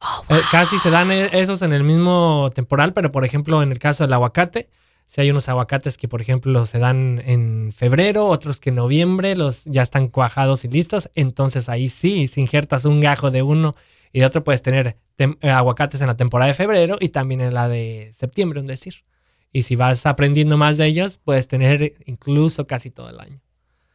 Oh, 0.00 0.24
Eh, 0.28 0.40
casi 0.52 0.78
se 0.78 0.90
dan 0.90 1.10
e- 1.10 1.30
esos 1.32 1.62
en 1.62 1.72
el 1.72 1.82
mismo 1.82 2.50
temporal, 2.54 2.92
pero 2.92 3.10
por 3.10 3.24
ejemplo, 3.24 3.62
en 3.64 3.72
el 3.72 3.80
caso 3.80 4.04
del 4.04 4.12
aguacate, 4.12 4.68
si 5.08 5.20
hay 5.20 5.30
unos 5.30 5.48
aguacates 5.48 5.96
que, 5.96 6.06
por 6.06 6.20
ejemplo, 6.20 6.66
se 6.66 6.78
dan 6.78 7.20
en 7.24 7.72
febrero, 7.74 8.26
otros 8.26 8.60
que 8.60 8.70
en 8.70 8.76
noviembre, 8.76 9.34
los 9.36 9.64
ya 9.64 9.82
están 9.82 10.06
cuajados 10.08 10.64
y 10.64 10.68
listos. 10.68 11.10
Entonces 11.14 11.68
ahí 11.68 11.88
sí, 11.88 12.28
si 12.28 12.42
injertas 12.42 12.84
un 12.84 13.00
gajo 13.00 13.30
de 13.32 13.42
uno 13.42 13.74
y 14.12 14.20
de 14.20 14.26
otro, 14.26 14.44
puedes 14.44 14.62
tener 14.62 14.96
eh, 15.18 15.50
aguacates 15.50 16.00
en 16.00 16.06
la 16.06 16.16
temporada 16.16 16.48
de 16.48 16.54
febrero 16.54 16.96
y 17.00 17.08
también 17.10 17.40
en 17.40 17.54
la 17.54 17.68
de 17.68 18.10
septiembre, 18.14 18.60
un 18.60 18.66
decir. 18.66 19.04
Y 19.52 19.62
si 19.62 19.76
vas 19.76 20.04
aprendiendo 20.06 20.56
más 20.56 20.76
de 20.76 20.86
ellos, 20.86 21.18
puedes 21.18 21.48
tener 21.48 21.92
incluso 22.06 22.66
casi 22.66 22.90
todo 22.90 23.08
el 23.08 23.18
año. 23.20 23.40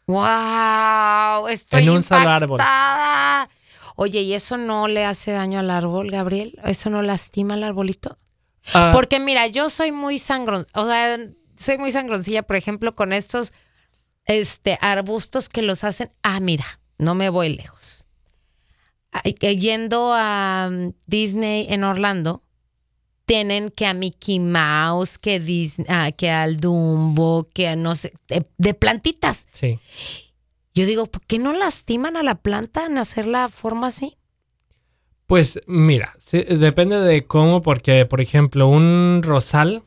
¡Wow! 0.08 1.48
Estoy 1.48 1.84
En 1.84 1.90
un 1.90 2.04
solo 2.04 2.30
árbol. 2.30 2.60
impactada. 2.60 3.50
Oye, 3.96 4.22
¿y 4.22 4.34
eso 4.34 4.58
no 4.58 4.88
le 4.88 5.06
hace 5.06 5.32
daño 5.32 5.60
al 5.60 5.70
árbol, 5.70 6.10
Gabriel? 6.10 6.60
¿Eso 6.66 6.90
no 6.90 7.02
lastima 7.02 7.54
al 7.54 7.64
arbolito? 7.64 8.18
Ah, 8.74 8.92
Porque 8.94 9.20
mira, 9.20 9.48
yo 9.48 9.70
soy 9.70 9.92
muy 9.92 10.20
sangrón, 10.20 10.68
o 10.74 10.86
sea, 10.86 11.20
soy 11.56 11.78
muy 11.78 11.92
sangroncilla, 11.92 12.44
por 12.44 12.56
ejemplo, 12.56 12.96
con 12.96 13.14
estos 13.14 13.54
este, 14.26 14.78
arbustos 14.82 15.50
que 15.50 15.62
los 15.62 15.84
hacen. 15.84 16.12
Ah, 16.24 16.40
mira, 16.40 16.66
no 16.98 17.14
me 17.14 17.30
voy 17.30 17.50
lejos. 17.56 18.03
Yendo 19.22 20.12
a 20.14 20.70
um, 20.72 20.94
Disney 21.08 21.68
en 21.70 21.84
Orlando, 21.84 22.44
tienen 23.26 23.70
que 23.70 23.86
a 23.86 23.94
Mickey 23.94 24.40
Mouse, 24.40 25.18
que, 25.18 25.40
Dis- 25.42 25.86
ah, 25.88 26.12
que 26.12 26.30
al 26.30 26.58
Dumbo, 26.58 27.48
que 27.54 27.68
a 27.70 27.76
no 27.76 27.96
sé, 27.96 28.14
de, 28.28 28.46
de 28.58 28.74
plantitas. 28.74 29.48
sí. 29.54 29.80
Yo 30.76 30.88
digo, 30.88 31.06
¿por 31.06 31.22
qué 31.28 31.38
no 31.38 31.54
lastiman 31.54 32.18
a 32.18 32.24
la 32.24 32.34
planta 32.34 32.88
en 32.88 32.98
hacer 32.98 33.28
la 33.28 33.48
forma 33.48 33.88
así? 33.88 34.18
Pues 35.28 35.60
mira, 35.68 36.16
sí, 36.18 36.40
depende 36.42 37.00
de 37.00 37.26
cómo, 37.26 37.62
porque 37.62 38.08
por 38.08 38.22
ejemplo, 38.22 38.68
un 38.68 39.22
rosal 39.24 39.84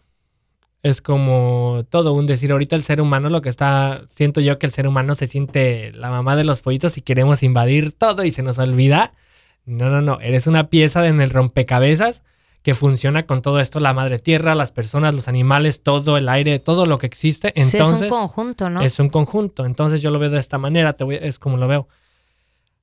es 0.87 1.03
como 1.03 1.85
todo 1.91 2.13
un 2.13 2.27
decir. 2.27 2.53
Ahorita 2.53 2.77
el 2.77 2.85
ser 2.85 3.01
humano, 3.01 3.29
lo 3.29 3.43
que 3.43 3.49
está, 3.49 4.03
siento 4.09 4.41
yo 4.41 4.59
que 4.59 4.67
el 4.67 4.73
ser 4.73 4.87
humano 4.89 5.15
se 5.15 5.27
siente 5.27 5.93
la 5.93 6.11
mamá 6.11 6.37
de 6.37 6.45
los 6.45 6.63
pollitos 6.63 6.97
y 6.97 7.03
queremos 7.03 7.43
invadir 7.43 7.93
todo 7.93 8.25
y 8.25 8.31
se 8.31 8.43
nos 8.43 8.59
olvida. 8.59 9.13
No, 9.65 9.91
no, 9.91 10.01
no, 10.01 10.21
eres 10.21 10.47
una 10.47 10.69
pieza 10.71 11.07
en 11.07 11.21
el 11.21 11.31
rompecabezas 11.31 12.23
que 12.63 12.75
funciona 12.75 13.27
con 13.27 13.43
todo 13.43 13.61
esto, 13.61 13.79
la 13.79 13.95
madre 13.95 14.19
tierra, 14.19 14.55
las 14.57 14.73
personas, 14.73 15.15
los 15.15 15.29
animales, 15.29 15.83
todo 15.85 16.17
el 16.17 16.29
aire, 16.29 16.59
todo 16.59 16.85
lo 16.85 16.99
que 16.99 17.07
existe. 17.07 17.53
Sí, 17.55 17.61
es 17.63 17.75
Entonces, 17.75 18.03
un 18.11 18.19
conjunto, 18.19 18.71
¿no? 18.71 18.83
es 18.83 18.99
un 18.99 19.09
conjunto. 19.09 19.65
Entonces 19.65 20.03
yo 20.03 20.11
lo 20.11 20.19
veo 20.19 20.31
de 20.31 20.39
esta 20.41 20.59
manera, 20.59 20.95
te 20.95 21.05
voy- 21.05 21.19
es 21.21 21.39
como 21.39 21.57
lo 21.59 21.69
veo. 21.69 21.87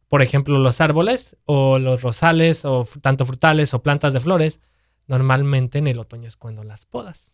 Por 0.08 0.22
ejemplo, 0.22 0.58
los 0.60 0.80
árboles 0.80 1.36
o 1.46 1.80
los 1.80 2.02
rosales 2.02 2.64
o 2.66 2.88
tanto 3.02 3.26
frutales 3.26 3.74
o 3.74 3.82
plantas 3.82 4.14
de 4.14 4.20
flores, 4.22 4.60
normalmente 5.08 5.80
en 5.80 5.88
el 5.88 6.00
otoño 6.00 6.28
es 6.30 6.38
cuando 6.38 6.64
las 6.64 6.86
podas, 6.86 7.33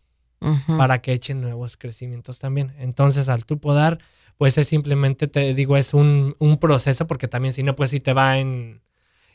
Para 0.78 1.00
que 1.02 1.12
echen 1.12 1.40
nuevos 1.40 1.76
crecimientos 1.76 2.38
también. 2.38 2.72
Entonces 2.78 3.28
al 3.28 3.44
tú 3.44 3.58
podar, 3.58 3.98
pues 4.38 4.56
es 4.58 4.68
simplemente, 4.68 5.28
te 5.28 5.52
digo, 5.54 5.76
es 5.76 5.92
un, 5.94 6.34
un 6.38 6.58
proceso, 6.58 7.06
porque 7.06 7.28
también 7.28 7.52
si 7.52 7.62
no, 7.62 7.76
pues 7.76 7.90
si 7.90 8.00
te 8.00 8.12
va 8.14 8.38
en 8.38 8.80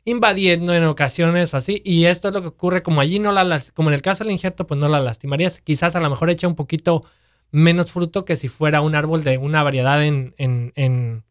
invadiendo 0.07 0.73
en 0.73 0.83
ocasiones 0.83 1.53
o 1.53 1.57
así. 1.57 1.81
Y 1.83 2.05
esto 2.05 2.27
es 2.27 2.33
lo 2.33 2.41
que 2.41 2.47
ocurre, 2.49 2.83
como 2.83 3.01
allí 3.01 3.17
no 3.19 3.31
la, 3.31 3.61
como 3.73 3.89
en 3.89 3.95
el 3.95 4.01
caso 4.01 4.23
del 4.23 4.33
injerto, 4.33 4.67
pues 4.67 4.79
no 4.79 4.87
la 4.87 4.99
lastimarías. 4.99 5.61
Quizás 5.61 5.95
a 5.95 5.99
lo 5.99 6.09
mejor 6.09 6.29
echa 6.29 6.47
un 6.47 6.55
poquito 6.55 7.03
menos 7.51 7.91
fruto 7.91 8.23
que 8.25 8.35
si 8.35 8.47
fuera 8.47 8.81
un 8.81 8.95
árbol 8.95 9.23
de 9.23 9.37
una 9.37 9.63
variedad 9.63 10.03
en- 10.03 10.33
en- 10.37 11.23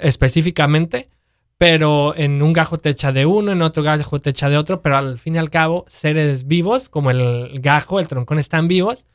específicamente, 0.00 1.08
pero 1.58 2.14
en 2.16 2.42
un 2.42 2.52
gajo 2.52 2.78
te 2.78 2.90
echa 2.90 3.12
de 3.12 3.26
uno, 3.26 3.52
en 3.52 3.62
otro 3.62 3.82
gajo 3.82 4.20
te 4.20 4.30
echa 4.30 4.48
de 4.48 4.56
otro, 4.56 4.82
pero 4.82 4.96
al 4.96 5.18
fin 5.18 5.36
y 5.36 5.38
al 5.38 5.50
cabo, 5.50 5.84
seres 5.88 6.46
vivos, 6.46 6.88
como 6.88 7.10
el 7.10 7.60
gajo, 7.60 8.00
el 8.00 8.08
troncón, 8.08 8.38
están 8.38 8.68
vivos 8.68 9.06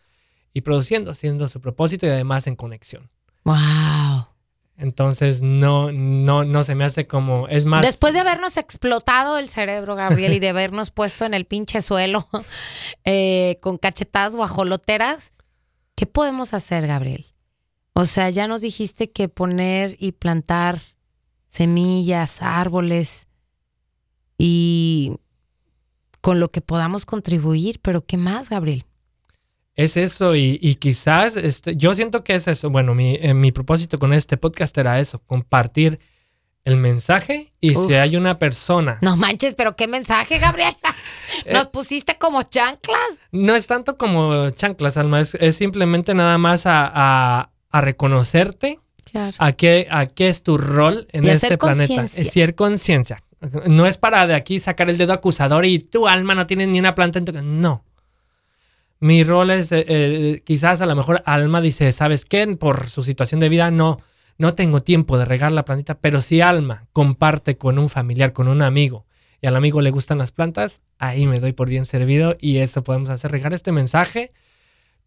y 0.53 0.61
produciendo, 0.61 1.11
haciendo 1.11 1.47
su 1.47 1.61
propósito 1.61 2.05
y 2.05 2.09
además 2.09 2.47
en 2.47 2.55
conexión. 2.55 3.09
Wow. 3.43 4.27
Entonces, 4.77 5.41
no, 5.41 5.91
no, 5.91 6.45
no 6.45 6.63
se 6.63 6.73
me 6.73 6.85
hace 6.85 7.05
como, 7.05 7.49
es 7.49 7.65
más... 7.65 7.85
Después 7.85 8.13
de 8.13 8.21
habernos 8.21 8.55
explotado 8.55 9.37
el 9.37 9.49
cerebro, 9.49 9.95
Gabriel, 9.95 10.33
y 10.33 10.39
de 10.39 10.49
habernos 10.49 10.89
puesto 10.89 11.25
en 11.25 11.33
el 11.33 11.43
pinche 11.43 11.81
suelo 11.81 12.29
eh, 13.03 13.57
con 13.61 13.77
cachetadas 13.77 14.37
guajoloteras, 14.37 15.33
¿qué 15.95 16.05
podemos 16.05 16.53
hacer, 16.53 16.87
Gabriel? 16.87 17.25
O 17.91 18.05
sea, 18.05 18.29
ya 18.29 18.47
nos 18.47 18.61
dijiste 18.61 19.11
que 19.11 19.27
poner 19.27 19.97
y 19.99 20.13
plantar 20.13 20.79
semillas, 21.49 22.41
árboles 22.41 23.27
y 24.37 25.13
con 26.21 26.39
lo 26.39 26.51
que 26.51 26.61
podamos 26.61 27.05
contribuir, 27.05 27.79
pero 27.81 28.05
¿qué 28.05 28.17
más, 28.17 28.49
Gabriel? 28.49 28.85
Es 29.75 29.95
eso 29.95 30.35
y, 30.35 30.59
y 30.61 30.75
quizás, 30.75 31.37
este, 31.37 31.75
yo 31.77 31.93
siento 31.95 32.23
que 32.23 32.35
es 32.35 32.47
eso. 32.47 32.69
Bueno, 32.69 32.93
mi, 32.95 33.15
eh, 33.15 33.33
mi 33.33 33.51
propósito 33.51 33.97
con 33.97 34.13
este 34.13 34.35
podcast 34.35 34.77
era 34.77 34.99
eso, 34.99 35.19
compartir 35.19 35.99
el 36.65 36.75
mensaje 36.75 37.49
y 37.61 37.75
Uf. 37.77 37.87
si 37.87 37.93
hay 37.93 38.17
una 38.17 38.37
persona... 38.37 38.99
No 39.01 39.15
manches, 39.15 39.55
pero 39.55 39.77
qué 39.77 39.87
mensaje, 39.87 40.37
Gabriel. 40.39 40.75
Nos 41.51 41.67
pusiste 41.67 42.17
como 42.17 42.43
chanclas. 42.43 42.99
No 43.31 43.55
es 43.55 43.67
tanto 43.67 43.97
como 43.97 44.49
chanclas, 44.49 44.97
Alma, 44.97 45.21
es, 45.21 45.35
es 45.35 45.55
simplemente 45.55 46.13
nada 46.13 46.37
más 46.37 46.65
a, 46.65 46.91
a- 46.93 47.51
a 47.71 47.81
reconocerte 47.81 48.79
Claro. 49.11 49.35
a 49.37 49.51
qué, 49.53 49.87
a 49.89 50.05
qué 50.05 50.29
es 50.29 50.43
tu 50.43 50.57
rol 50.57 51.07
en 51.11 51.23
Y 51.23 51.29
este 51.29 51.57
planeta. 51.57 52.03
Es 52.03 52.31
ser 52.31 52.55
conciencia. 52.55 53.23
No 53.67 53.85
es 53.85 53.97
para 53.97 54.27
de 54.27 54.35
aquí 54.35 54.59
sacar 54.59 54.89
el 54.89 54.97
dedo 54.97 55.13
acusador 55.13 55.65
y 55.65 55.79
tu 55.79 56.07
alma 56.07 56.35
no 56.35 56.45
tiene 56.45 56.67
ni 56.67 56.79
una 56.79 56.95
planta 56.95 57.19
en 57.19 57.25
tu... 57.25 57.31
No. 57.41 57.85
Mi 58.99 59.23
rol 59.23 59.49
es, 59.51 59.71
eh, 59.71 59.85
eh, 59.87 60.41
quizás 60.43 60.81
a 60.81 60.85
lo 60.85 60.95
mejor 60.95 61.23
Alma 61.25 61.61
dice, 61.61 61.91
¿sabes 61.93 62.25
qué? 62.25 62.45
Por 62.57 62.89
su 62.89 63.01
situación 63.01 63.39
de 63.39 63.47
vida 63.47 63.71
no, 63.71 63.97
no 64.37 64.55
tengo 64.55 64.81
tiempo 64.81 65.17
de 65.17 65.23
regar 65.23 65.53
la 65.53 65.63
plantita, 65.63 65.99
pero 65.99 66.21
si 66.21 66.41
Alma 66.41 66.85
comparte 66.91 67.57
con 67.57 67.79
un 67.79 67.87
familiar, 67.87 68.33
con 68.33 68.49
un 68.49 68.61
amigo, 68.61 69.05
y 69.41 69.47
al 69.47 69.55
amigo 69.55 69.79
le 69.79 69.91
gustan 69.91 70.17
las 70.17 70.33
plantas, 70.33 70.81
ahí 70.97 71.27
me 71.27 71.39
doy 71.39 71.53
por 71.53 71.69
bien 71.69 71.85
servido 71.85 72.35
y 72.41 72.57
eso 72.57 72.83
podemos 72.83 73.09
hacer, 73.09 73.31
regar 73.31 73.53
este 73.53 73.71
mensaje 73.71 74.31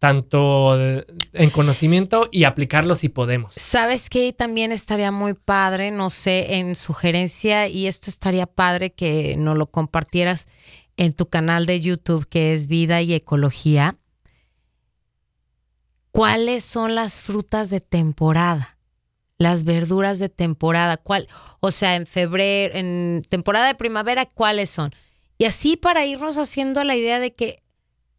tanto 0.03 0.77
en 0.77 1.49
conocimiento 1.51 2.27
y 2.29 2.43
aplicarlo 2.43 2.93
si 2.93 3.07
podemos. 3.07 3.53
¿Sabes 3.55 4.09
qué? 4.09 4.33
También 4.33 4.73
estaría 4.73 5.13
muy 5.13 5.33
padre, 5.33 5.91
no 5.91 6.09
sé, 6.09 6.55
en 6.55 6.75
sugerencia, 6.75 7.69
y 7.69 7.87
esto 7.87 8.09
estaría 8.09 8.45
padre 8.45 8.91
que 8.91 9.37
nos 9.37 9.57
lo 9.57 9.71
compartieras 9.71 10.49
en 10.97 11.13
tu 11.13 11.29
canal 11.29 11.65
de 11.65 11.79
YouTube, 11.79 12.27
que 12.27 12.51
es 12.51 12.67
Vida 12.67 13.01
y 13.01 13.13
Ecología. 13.13 13.95
¿Cuáles 16.11 16.65
son 16.65 16.95
las 16.95 17.21
frutas 17.21 17.69
de 17.69 17.79
temporada? 17.79 18.77
Las 19.37 19.63
verduras 19.63 20.19
de 20.19 20.27
temporada, 20.27 20.97
¿cuál? 20.97 21.29
O 21.61 21.71
sea, 21.71 21.95
en 21.95 22.07
febrero, 22.07 22.75
en 22.75 23.25
temporada 23.29 23.67
de 23.67 23.75
primavera, 23.75 24.25
¿cuáles 24.25 24.69
son? 24.69 24.93
Y 25.37 25.45
así 25.45 25.77
para 25.77 26.05
irnos 26.05 26.37
haciendo 26.37 26.83
la 26.83 26.97
idea 26.97 27.21
de 27.21 27.33
que 27.33 27.62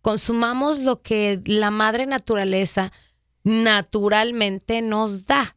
consumamos 0.05 0.79
lo 0.81 1.01
que 1.01 1.41
la 1.47 1.71
madre 1.71 2.05
naturaleza 2.05 2.93
naturalmente 3.43 4.83
nos 4.83 5.27
da 5.27 5.57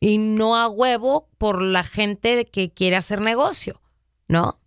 y 0.00 0.18
no 0.18 0.56
a 0.56 0.68
huevo 0.68 1.28
por 1.38 1.62
la 1.62 1.84
gente 1.84 2.44
que 2.46 2.70
quiere 2.70 2.96
hacer 2.96 3.20
negocio, 3.20 3.80
¿no? 4.26 4.58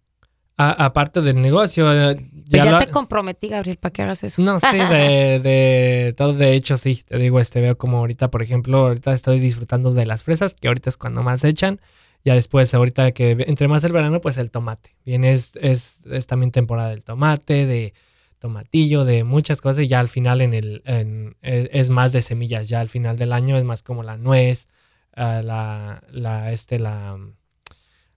A- 0.58 0.86
aparte 0.86 1.22
del 1.22 1.42
negocio, 1.42 1.92
eh, 1.92 2.16
Pues 2.50 2.64
ya, 2.64 2.72
lo- 2.72 2.78
te 2.80 2.88
comprometí, 2.88 3.50
Gabriel, 3.50 3.78
para 3.78 3.92
que 3.94 4.02
hagas 4.04 4.24
eso. 4.24 4.42
No, 4.42 4.60
sí, 4.62 4.78
de, 4.78 5.40
de 5.44 6.14
todo. 6.16 6.34
De 6.34 6.54
hecho, 6.54 6.78
sí, 6.78 7.04
te 7.06 7.18
digo, 7.18 7.40
este 7.42 7.60
veo 7.62 7.78
como 7.78 7.98
ahorita, 7.98 8.30
por 8.32 8.42
ejemplo, 8.42 8.78
ahorita 8.88 9.14
estoy 9.14 9.40
disfrutando 9.40 9.94
de 9.94 10.06
las 10.06 10.24
fresas, 10.24 10.54
que 10.54 10.68
ahorita 10.70 10.90
es 10.90 10.98
cuando 10.98 11.22
más 11.24 11.44
echan. 11.44 11.82
Ya 12.24 12.36
después, 12.36 12.74
ahorita 12.74 13.12
que 13.14 13.32
entre 13.48 13.68
más 13.68 13.84
el 13.84 13.92
verano, 13.92 14.22
pues 14.22 14.38
el 14.38 14.52
tomate. 14.52 14.96
Bien, 15.06 15.24
es, 15.26 15.54
es, 15.60 16.06
es 16.06 16.28
también 16.28 16.52
temporada 16.52 16.90
del 16.90 17.04
tomate, 17.04 17.66
de 17.66 17.94
tomatillo, 18.42 19.06
de 19.06 19.24
muchas 19.24 19.62
cosas. 19.62 19.84
Y 19.84 19.88
ya 19.88 20.02
al 20.02 20.10
final 20.10 20.42
en 20.42 20.54
el, 20.54 20.82
en- 20.86 21.38
es, 21.42 21.70
es 21.72 21.90
más 21.90 22.12
de 22.12 22.22
semillas. 22.22 22.68
Ya 22.68 22.82
al 22.82 22.90
final 22.90 23.16
del 23.16 23.32
año 23.32 23.58
es 23.58 23.64
más 23.64 23.84
como 23.84 24.04
la 24.04 24.18
nuez, 24.18 24.68
ah, 25.16 25.42
la, 25.44 26.04
la, 26.12 26.52
este, 26.52 26.80
la, 26.80 27.18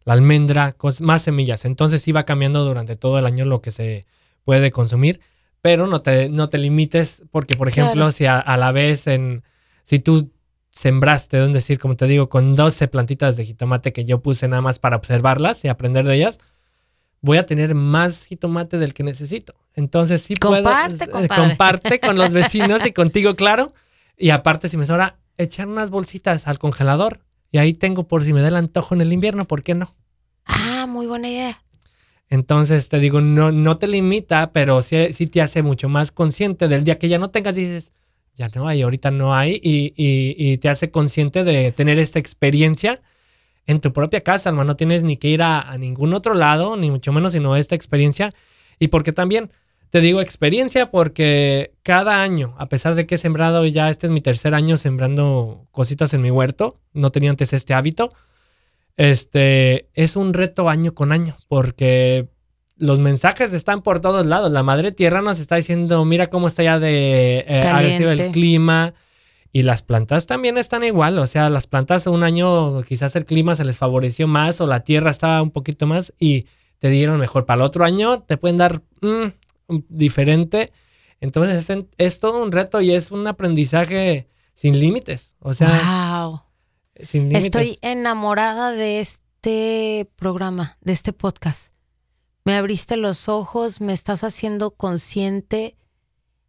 la 0.04 0.12
almendra, 0.12 0.76
cos- 0.76 1.00
más 1.00 1.22
semillas. 1.22 1.64
Entonces 1.64 2.04
va 2.14 2.24
cambiando 2.24 2.64
durante 2.64 2.96
todo 2.96 3.18
el 3.18 3.26
año 3.26 3.44
lo 3.44 3.60
que 3.62 3.70
se 3.70 4.06
puede 4.44 4.70
consumir, 4.72 5.20
pero 5.62 5.86
no 5.86 6.00
te, 6.00 6.28
no 6.28 6.48
te 6.48 6.58
limites 6.58 7.22
porque, 7.30 7.54
por 7.54 7.68
ejemplo, 7.68 7.94
Claro. 7.94 8.12
si 8.12 8.26
a, 8.26 8.38
a 8.38 8.56
la 8.56 8.72
vez 8.72 9.06
en, 9.06 9.42
si 9.84 9.98
tú 9.98 10.30
sembraste, 10.70 11.42
es 11.44 11.52
decir, 11.52 11.78
como 11.78 11.96
te 11.96 12.06
digo, 12.06 12.28
con 12.28 12.56
12 12.56 12.88
plantitas 12.88 13.36
de 13.36 13.44
jitomate 13.44 13.92
que 13.92 14.04
yo 14.04 14.20
puse 14.22 14.48
nada 14.48 14.60
más 14.62 14.78
para 14.78 14.96
observarlas 14.96 15.64
y 15.64 15.68
aprender 15.68 16.04
de 16.04 16.16
ellas, 16.16 16.38
voy 17.24 17.38
a 17.38 17.46
tener 17.46 17.74
más 17.74 18.26
jitomate 18.26 18.76
del 18.76 18.92
que 18.92 19.02
necesito. 19.02 19.54
Entonces 19.74 20.20
sí 20.20 20.34
Comparte, 20.34 21.06
puedo, 21.06 21.24
eh, 21.24 21.28
comparte 21.28 21.98
con 21.98 22.18
los 22.18 22.34
vecinos 22.34 22.84
y 22.84 22.92
contigo, 22.92 23.34
claro. 23.34 23.72
Y 24.18 24.28
aparte, 24.28 24.68
si 24.68 24.76
me 24.76 24.84
sobra, 24.84 25.16
echar 25.38 25.66
unas 25.66 25.88
bolsitas 25.88 26.46
al 26.46 26.58
congelador. 26.58 27.20
Y 27.50 27.56
ahí 27.56 27.72
tengo 27.72 28.06
por 28.08 28.24
si 28.24 28.34
me 28.34 28.42
da 28.42 28.48
el 28.48 28.56
antojo 28.56 28.94
en 28.94 29.00
el 29.00 29.10
invierno, 29.10 29.46
¿por 29.46 29.62
qué 29.62 29.74
no? 29.74 29.94
Ah, 30.44 30.84
muy 30.86 31.06
buena 31.06 31.30
idea. 31.30 31.62
Entonces 32.28 32.90
te 32.90 32.98
digo, 32.98 33.22
no, 33.22 33.52
no 33.52 33.76
te 33.76 33.86
limita, 33.86 34.52
pero 34.52 34.82
sí, 34.82 35.14
sí 35.14 35.26
te 35.26 35.40
hace 35.40 35.62
mucho 35.62 35.88
más 35.88 36.12
consciente 36.12 36.68
del 36.68 36.84
día 36.84 36.98
que 36.98 37.08
ya 37.08 37.18
no 37.18 37.30
tengas, 37.30 37.54
dices, 37.54 37.92
ya 38.34 38.48
no 38.54 38.68
hay, 38.68 38.82
ahorita 38.82 39.10
no 39.10 39.34
hay, 39.34 39.60
y, 39.62 39.94
y, 39.96 40.34
y 40.36 40.58
te 40.58 40.68
hace 40.68 40.90
consciente 40.90 41.42
de 41.42 41.72
tener 41.72 41.98
esta 41.98 42.18
experiencia 42.18 43.00
en 43.66 43.80
tu 43.80 43.92
propia 43.92 44.20
casa, 44.20 44.50
hermano. 44.50 44.68
No 44.68 44.76
tienes 44.76 45.04
ni 45.04 45.16
que 45.16 45.28
ir 45.28 45.42
a, 45.42 45.60
a, 45.60 45.78
ningún 45.78 46.14
otro 46.14 46.34
lado, 46.34 46.76
ni 46.76 46.90
mucho 46.90 47.12
menos, 47.12 47.32
sino 47.32 47.56
esta 47.56 47.74
experiencia. 47.74 48.32
Y 48.78 48.88
porque 48.88 49.12
también 49.12 49.50
te 49.90 50.00
digo 50.00 50.20
experiencia, 50.20 50.90
porque 50.90 51.72
cada 51.84 52.20
año, 52.20 52.56
a 52.58 52.66
pesar 52.68 52.96
de 52.96 53.06
que 53.06 53.14
he 53.14 53.18
sembrado, 53.18 53.64
ya 53.64 53.90
este 53.90 54.06
es 54.06 54.10
mi 54.10 54.20
tercer 54.20 54.52
año 54.52 54.76
sembrando 54.76 55.68
cositas 55.70 56.12
en 56.14 56.20
mi 56.20 56.32
huerto, 56.32 56.74
no 56.92 57.10
tenía 57.10 57.30
antes 57.30 57.52
este 57.52 57.74
hábito, 57.74 58.12
este 58.96 59.88
es 59.94 60.16
un 60.16 60.34
reto 60.34 60.68
año 60.68 60.94
con 60.94 61.12
año, 61.12 61.36
porque 61.46 62.28
los 62.76 62.98
mensajes 62.98 63.52
están 63.52 63.82
por 63.82 64.00
todos 64.00 64.26
lados. 64.26 64.50
La 64.50 64.64
madre 64.64 64.90
tierra 64.90 65.22
nos 65.22 65.38
está 65.38 65.54
diciendo, 65.54 66.04
mira 66.04 66.26
cómo 66.26 66.48
está 66.48 66.64
ya 66.64 66.80
de 66.80 67.44
eh, 67.46 67.60
agresivo 67.60 68.10
el 68.10 68.30
clima. 68.32 68.94
Y 69.56 69.62
las 69.62 69.82
plantas 69.82 70.26
también 70.26 70.58
están 70.58 70.82
igual, 70.82 71.16
o 71.16 71.28
sea, 71.28 71.48
las 71.48 71.68
plantas 71.68 72.08
un 72.08 72.24
año 72.24 72.82
quizás 72.82 73.14
el 73.14 73.24
clima 73.24 73.54
se 73.54 73.64
les 73.64 73.78
favoreció 73.78 74.26
más 74.26 74.60
o 74.60 74.66
la 74.66 74.80
tierra 74.80 75.12
estaba 75.12 75.40
un 75.40 75.52
poquito 75.52 75.86
más 75.86 76.12
y 76.18 76.46
te 76.80 76.88
dieron 76.88 77.20
mejor. 77.20 77.46
Para 77.46 77.62
el 77.62 77.66
otro 77.66 77.84
año 77.84 78.20
te 78.24 78.36
pueden 78.36 78.56
dar 78.56 78.82
mm, 79.00 79.28
diferente. 79.88 80.72
Entonces 81.20 81.70
es, 81.70 81.84
es, 81.98 82.18
todo 82.18 82.42
un 82.42 82.50
reto 82.50 82.80
y 82.80 82.90
es 82.90 83.12
un 83.12 83.28
aprendizaje 83.28 84.26
sin 84.54 84.80
límites. 84.80 85.36
O 85.38 85.54
sea, 85.54 85.70
wow. 86.18 86.40
sin 87.04 87.28
límites. 87.28 87.44
Estoy 87.44 87.78
enamorada 87.80 88.72
de 88.72 88.98
este 88.98 90.10
programa, 90.16 90.78
de 90.80 90.94
este 90.94 91.12
podcast. 91.12 91.72
Me 92.42 92.56
abriste 92.56 92.96
los 92.96 93.28
ojos, 93.28 93.80
me 93.80 93.92
estás 93.92 94.24
haciendo 94.24 94.72
consciente. 94.72 95.76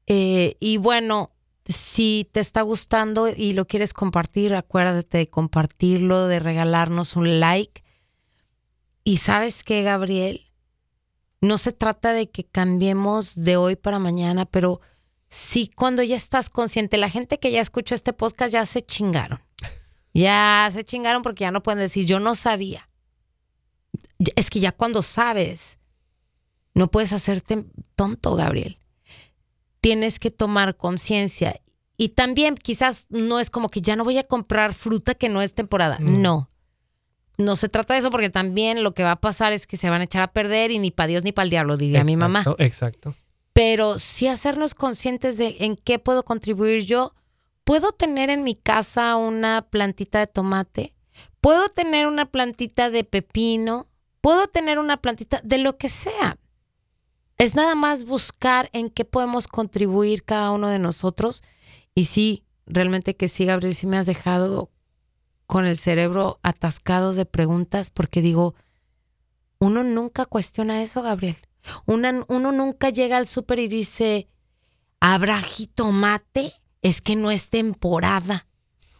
Eh, 0.08 0.58
y 0.60 0.78
bueno, 0.78 1.35
si 1.68 2.30
te 2.32 2.40
está 2.40 2.62
gustando 2.62 3.28
y 3.28 3.54
lo 3.54 3.66
quieres 3.66 3.94
compartir, 3.94 4.54
acuérdate 4.54 5.18
de 5.18 5.30
compartirlo, 5.30 6.28
de 6.28 6.40
regalarnos 6.40 7.16
un 7.16 7.40
like. 7.40 7.84
Y 9.04 9.18
sabes 9.18 9.64
qué, 9.64 9.82
Gabriel, 9.82 10.52
no 11.42 11.58
se 11.58 11.72
trata 11.72 12.14
de 12.14 12.30
que 12.30 12.44
cambiemos 12.44 13.36
de 13.36 13.58
hoy 13.58 13.76
para 13.76 14.00
mañana, 14.00 14.46
pero 14.46 14.80
sí 15.28 15.72
cuando 15.76 16.04
ya 16.04 16.16
estás 16.16 16.50
consciente, 16.50 16.98
la 16.98 17.10
gente 17.10 17.40
que 17.40 17.52
ya 17.52 17.62
escuchó 17.62 17.96
este 17.96 18.14
podcast 18.14 18.54
ya 18.54 18.66
se 18.66 18.84
chingaron. 18.84 19.40
Ya 20.14 20.70
se 20.72 20.86
chingaron 20.86 21.24
porque 21.24 21.42
ya 21.42 21.52
no 21.52 21.64
pueden 21.64 21.80
decir, 21.80 22.06
yo 22.06 22.20
no 22.20 22.36
sabía. 22.36 22.90
Es 24.36 24.50
que 24.50 24.60
ya 24.60 24.72
cuando 24.72 25.02
sabes, 25.02 25.80
no 26.74 26.90
puedes 26.90 27.12
hacerte 27.12 27.66
tonto, 27.96 28.36
Gabriel 28.36 28.80
tienes 29.86 30.18
que 30.18 30.32
tomar 30.32 30.78
conciencia. 30.78 31.62
Y 31.96 32.10
también 32.10 32.56
quizás 32.56 33.06
no 33.10 33.40
es 33.40 33.52
como 33.52 33.70
que 33.70 33.82
ya 33.82 33.96
no 33.96 34.04
voy 34.04 34.18
a 34.18 34.24
comprar 34.24 34.74
fruta 34.74 35.14
que 35.14 35.30
no 35.30 35.44
es 35.44 35.54
temporada. 35.54 36.00
Mm. 36.00 36.24
No. 36.24 36.50
No 37.38 37.56
se 37.56 37.70
trata 37.70 37.94
de 37.94 38.00
eso 38.00 38.10
porque 38.10 38.32
también 38.32 38.82
lo 38.82 38.96
que 38.96 39.04
va 39.04 39.12
a 39.12 39.22
pasar 39.22 39.54
es 39.54 39.68
que 39.68 39.78
se 39.78 39.92
van 39.92 40.02
a 40.02 40.06
echar 40.06 40.24
a 40.24 40.34
perder 40.34 40.72
y 40.72 40.80
ni 40.80 40.90
para 40.90 41.06
Dios 41.06 41.24
ni 41.24 41.34
para 41.34 41.44
el 41.44 41.50
diablo, 41.52 41.78
diría 41.78 42.04
mi 42.04 42.18
mamá. 42.18 42.44
Exacto. 42.58 43.14
Pero 43.54 44.00
sí 44.00 44.28
hacernos 44.28 44.74
conscientes 44.74 45.38
de 45.38 45.58
en 45.60 45.76
qué 45.76 46.00
puedo 46.00 46.24
contribuir 46.26 46.84
yo. 46.86 47.14
¿Puedo 47.64 47.92
tener 47.92 48.32
en 48.32 48.44
mi 48.44 48.56
casa 48.56 49.16
una 49.18 49.68
plantita 49.70 50.18
de 50.18 50.26
tomate? 50.26 50.96
¿Puedo 51.42 51.70
tener 51.70 52.08
una 52.08 52.32
plantita 52.32 52.90
de 52.90 53.04
pepino? 53.04 53.86
¿Puedo 54.22 54.48
tener 54.48 54.80
una 54.80 54.98
plantita 54.98 55.42
de 55.44 55.60
lo 55.60 55.78
que 55.78 55.90
sea? 55.90 56.40
Es 57.38 57.56
nada 57.56 57.76
más 57.76 58.06
buscar 58.06 58.70
en 58.74 58.90
qué 58.90 59.06
podemos 59.06 59.48
contribuir 59.48 60.24
cada 60.24 60.52
uno 60.52 60.70
de 60.70 60.80
nosotros. 60.80 61.44
Y 61.94 62.06
sí, 62.06 62.44
realmente 62.66 63.16
que 63.16 63.28
sí, 63.28 63.46
Gabriel, 63.46 63.76
sí 63.76 63.88
me 63.88 63.98
has 63.98 64.06
dejado 64.06 64.70
con 65.46 65.66
el 65.66 65.78
cerebro 65.78 66.40
atascado 66.44 67.14
de 67.14 67.26
preguntas 67.26 67.90
porque 67.90 68.22
digo, 68.22 68.56
uno 69.60 69.84
nunca 69.84 70.26
cuestiona 70.26 70.82
eso, 70.82 71.02
Gabriel. 71.02 71.38
uno 71.86 72.52
nunca 72.52 72.90
llega 72.90 73.18
al 73.18 73.28
súper 73.28 73.60
y 73.60 73.68
dice, 73.68 74.28
¿habrá 75.00 75.42
jitomate? 75.42 76.54
Es 76.82 77.02
que 77.02 77.16
no 77.16 77.32
es 77.32 77.50
temporada. 77.50 78.48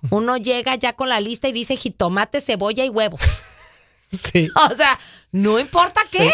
Uno 0.10 0.38
llega 0.38 0.76
ya 0.76 0.94
con 0.94 1.10
la 1.10 1.20
lista 1.20 1.48
y 1.48 1.54
dice 1.54 1.78
jitomate, 1.78 2.42
cebolla 2.42 2.86
y 2.86 2.90
huevos. 2.90 3.22
Sí. 4.12 4.50
O 4.72 4.76
sea, 4.76 5.00
no 5.32 5.60
importa 5.60 6.02
qué. 6.12 6.32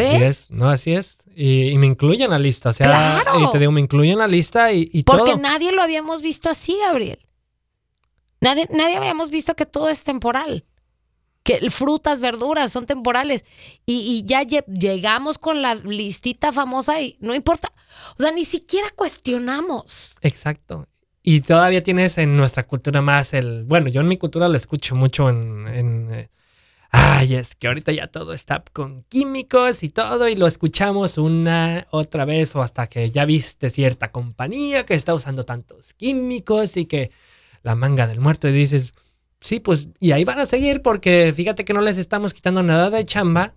Así 0.00 0.16
es, 0.16 0.50
no, 0.50 0.68
así 0.68 0.92
es. 0.92 1.22
Y, 1.34 1.76
me 1.78 1.86
incluye 1.86 2.24
en 2.24 2.30
la 2.30 2.38
lista, 2.38 2.70
o 2.70 2.72
sea, 2.72 3.22
y 3.38 3.50
te 3.50 3.58
digo, 3.58 3.70
me 3.72 3.80
incluye 3.80 4.12
en 4.12 4.18
la 4.18 4.26
lista 4.26 4.72
y, 4.72 4.88
y 4.92 5.02
Porque 5.02 5.36
nadie 5.36 5.70
lo 5.72 5.82
habíamos 5.82 6.22
visto 6.22 6.48
así, 6.48 6.78
Gabriel. 6.86 7.26
Nadie, 8.40 8.68
nadie 8.70 8.96
habíamos 8.96 9.30
visto 9.30 9.54
que 9.54 9.66
todo 9.66 9.88
es 9.88 10.02
temporal. 10.02 10.64
Que 11.42 11.70
frutas, 11.70 12.20
verduras 12.20 12.72
son 12.72 12.86
temporales. 12.86 13.44
Y, 13.84 14.00
y 14.00 14.24
ya 14.24 14.42
llegamos 14.42 15.38
con 15.38 15.62
la 15.62 15.74
listita 15.74 16.52
famosa 16.52 17.00
y 17.00 17.16
no 17.20 17.34
importa. 17.34 17.72
O 18.18 18.22
sea, 18.22 18.32
ni 18.32 18.44
siquiera 18.44 18.88
cuestionamos. 18.94 20.16
Exacto. 20.22 20.88
Y 21.22 21.40
todavía 21.40 21.82
tienes 21.82 22.18
en 22.18 22.36
nuestra 22.36 22.66
cultura 22.66 23.02
más 23.02 23.34
el. 23.34 23.64
Bueno, 23.64 23.88
yo 23.88 24.00
en 24.00 24.08
mi 24.08 24.16
cultura 24.16 24.48
lo 24.48 24.56
escucho 24.56 24.94
mucho 24.94 25.28
en, 25.28 25.66
en 25.68 26.14
eh, 26.14 26.30
ay, 26.90 27.34
es 27.34 27.54
que 27.54 27.68
ahorita 27.68 27.92
ya 27.92 28.08
todo 28.08 28.32
está 28.32 28.62
con 28.72 29.02
químicos 29.04 29.82
y 29.82 29.90
todo, 29.90 30.28
y 30.28 30.36
lo 30.36 30.46
escuchamos 30.46 31.18
una 31.18 31.86
otra 31.90 32.24
vez 32.24 32.54
o 32.56 32.62
hasta 32.62 32.86
que 32.86 33.10
ya 33.10 33.24
viste 33.24 33.70
cierta 33.70 34.12
compañía 34.12 34.86
que 34.86 34.94
está 34.94 35.14
usando 35.14 35.44
tantos 35.44 35.94
químicos 35.94 36.76
y 36.76 36.86
que 36.86 37.10
la 37.62 37.74
manga 37.74 38.06
del 38.06 38.20
muerto 38.20 38.48
y 38.48 38.52
dices, 38.52 38.92
sí, 39.40 39.60
pues, 39.60 39.88
y 40.00 40.12
ahí 40.12 40.24
van 40.24 40.38
a 40.38 40.46
seguir 40.46 40.82
porque 40.82 41.32
fíjate 41.34 41.64
que 41.64 41.72
no 41.72 41.80
les 41.80 41.98
estamos 41.98 42.34
quitando 42.34 42.62
nada 42.62 42.90
de 42.90 43.04
chamba, 43.04 43.54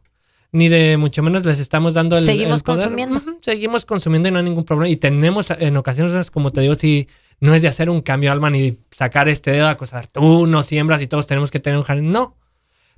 ni 0.51 0.67
de 0.67 0.97
mucho 0.97 1.21
menos 1.21 1.45
les 1.45 1.59
estamos 1.59 1.93
dando 1.93 2.17
el. 2.17 2.25
Seguimos 2.25 2.63
consumiendo. 2.63 3.21
seguimos 3.41 3.85
consumiendo 3.85 4.29
y 4.29 4.31
no 4.31 4.39
hay 4.39 4.45
ningún 4.45 4.63
problema. 4.63 4.89
Y 4.89 4.97
tenemos 4.97 5.51
en 5.51 5.77
ocasiones, 5.77 6.31
como 6.31 6.51
te 6.51 6.61
digo, 6.61 6.73
si 6.73 7.07
no 7.39 7.53
es 7.53 7.61
de 7.61 7.67
hacer 7.67 7.89
un 7.89 8.01
cambio, 8.01 8.31
Alma, 8.31 8.49
ni 8.49 8.79
sacar 8.89 9.29
este 9.29 9.51
dedo 9.51 9.67
a 9.67 9.71
acosar. 9.71 10.07
Tú 10.07 10.47
no 10.47 10.63
siembras 10.63 11.01
y 11.03 11.07
todos 11.07 11.27
tenemos 11.27 11.51
que 11.51 11.59
tener 11.59 11.77
un 11.77 11.83
jardín. 11.83 12.11
No 12.11 12.35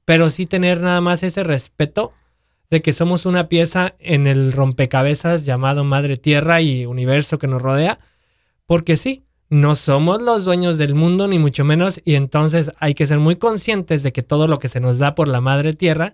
pero 0.06 0.30
sí 0.30 0.46
tener 0.46 0.82
nada 0.82 1.02
más 1.02 1.24
ese 1.24 1.44
respeto 1.44 2.14
de 2.70 2.82
que 2.82 2.94
somos 2.94 3.26
una 3.26 3.50
pieza 3.50 3.96
en 4.00 4.28
el 4.28 4.54
rompecabezas 4.54 5.46
llamado 5.46 5.84
Madre 5.84 6.18
Tierra 6.18 6.62
y 6.62 6.86
universo 6.86 7.38
que 7.38 7.48
nos 7.48 7.62
rodea, 7.62 8.00
porque 8.66 8.96
sí, 8.96 9.26
no 9.50 9.76
somos 9.76 10.22
los 10.22 10.46
dueños 10.46 10.78
del 10.78 10.96
mundo, 10.96 11.28
ni 11.28 11.38
mucho 11.38 11.66
menos, 11.66 12.02
y 12.06 12.16
entonces 12.16 12.72
hay 12.80 12.94
que 12.94 13.06
ser 13.06 13.20
muy 13.20 13.36
conscientes 13.36 14.02
de 14.02 14.14
que 14.14 14.24
todo 14.24 14.48
lo 14.48 14.60
que 14.60 14.70
se 14.70 14.80
nos 14.80 14.98
da 14.98 15.14
por 15.14 15.28
la 15.28 15.42
Madre 15.42 15.74
Tierra, 15.74 16.14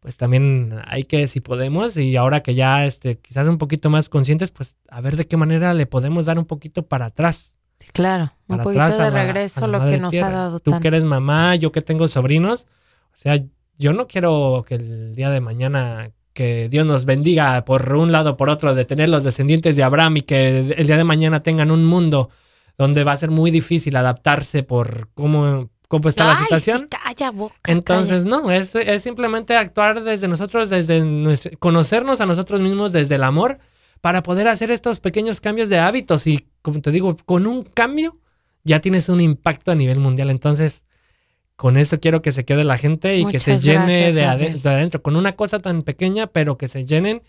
pues 0.00 0.16
también 0.16 0.80
hay 0.86 1.04
que, 1.04 1.28
si 1.28 1.40
podemos, 1.40 1.98
y 1.98 2.16
ahora 2.16 2.42
que 2.42 2.54
ya 2.54 2.86
este, 2.86 3.18
quizás 3.18 3.46
un 3.46 3.58
poquito 3.58 3.90
más 3.90 4.08
conscientes, 4.08 4.50
pues 4.50 4.76
a 4.88 5.02
ver 5.02 5.16
de 5.16 5.26
qué 5.26 5.36
manera 5.36 5.74
le 5.74 5.84
podemos 5.84 6.24
dar 6.24 6.38
un 6.38 6.46
poquito 6.46 6.86
para 6.86 7.06
atrás. 7.06 7.54
Claro, 7.92 8.32
un 8.46 8.58
poquito 8.58 8.96
de 8.96 9.10
regreso 9.10 9.66
lo 9.66 9.80
que 9.84 9.98
nos 9.98 10.14
ha 10.14 10.30
dado. 10.30 10.60
Tú 10.60 10.80
que 10.80 10.88
eres 10.88 11.04
mamá, 11.04 11.56
yo 11.56 11.72
que 11.72 11.82
tengo 11.82 12.08
sobrinos, 12.08 12.66
sea, 13.20 13.42
yo 13.78 13.92
no 13.92 14.06
quiero 14.06 14.64
que 14.66 14.76
el 14.76 15.14
día 15.14 15.30
de 15.30 15.40
mañana 15.40 16.10
que 16.32 16.68
Dios 16.68 16.86
nos 16.86 17.04
bendiga 17.04 17.64
por 17.64 17.92
un 17.94 18.12
lado 18.12 18.36
por 18.36 18.48
otro 18.48 18.74
de 18.74 18.84
tener 18.84 19.08
los 19.08 19.24
descendientes 19.24 19.74
de 19.74 19.82
Abraham 19.82 20.18
y 20.18 20.22
que 20.22 20.58
el 20.76 20.86
día 20.86 20.96
de 20.96 21.04
mañana 21.04 21.42
tengan 21.42 21.72
un 21.72 21.84
mundo 21.84 22.30
donde 22.76 23.02
va 23.02 23.10
a 23.10 23.16
ser 23.16 23.30
muy 23.30 23.50
difícil 23.50 23.96
adaptarse 23.96 24.62
por 24.62 25.08
cómo, 25.14 25.68
cómo 25.88 26.08
está 26.08 26.28
la 26.28 26.38
situación. 26.38 26.82
Sí, 26.82 26.86
calla 27.02 27.32
boca. 27.32 27.56
Entonces, 27.66 28.24
no, 28.24 28.52
es, 28.52 28.76
es, 28.76 29.02
simplemente 29.02 29.56
actuar 29.56 30.04
desde 30.04 30.28
nosotros, 30.28 30.70
desde 30.70 31.00
nuestro, 31.00 31.50
conocernos 31.58 32.20
a 32.20 32.26
nosotros 32.26 32.62
mismos 32.62 32.92
desde 32.92 33.16
el 33.16 33.24
amor 33.24 33.58
para 34.00 34.22
poder 34.22 34.46
hacer 34.46 34.70
estos 34.70 35.00
pequeños 35.00 35.40
cambios 35.40 35.68
de 35.68 35.80
hábitos. 35.80 36.28
Y 36.28 36.46
como 36.62 36.80
te 36.80 36.92
digo, 36.92 37.16
con 37.24 37.48
un 37.48 37.64
cambio 37.64 38.16
ya 38.62 38.80
tienes 38.80 39.08
un 39.08 39.20
impacto 39.20 39.72
a 39.72 39.74
nivel 39.74 39.98
mundial. 39.98 40.30
Entonces, 40.30 40.84
con 41.58 41.76
eso 41.76 41.98
quiero 41.98 42.22
que 42.22 42.30
se 42.30 42.44
quede 42.44 42.62
la 42.62 42.78
gente 42.78 43.18
y 43.18 43.26
que 43.26 43.40
se 43.40 43.58
llene 43.58 44.12
de, 44.12 44.24
adentro, 44.24 45.02
con 45.02 45.16
una 45.16 45.34
cosa 45.34 45.58
tan 45.58 45.82
pequeña, 45.82 46.28
pero 46.28 46.56
que 46.56 46.68
se 46.68 46.84
llenen 46.84 47.20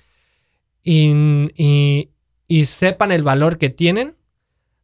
y, 0.84 2.12
y, 2.48 2.66
sepan 2.66 3.12
el 3.12 3.24
valor 3.24 3.58
que 3.58 3.72
tienen 3.72 4.16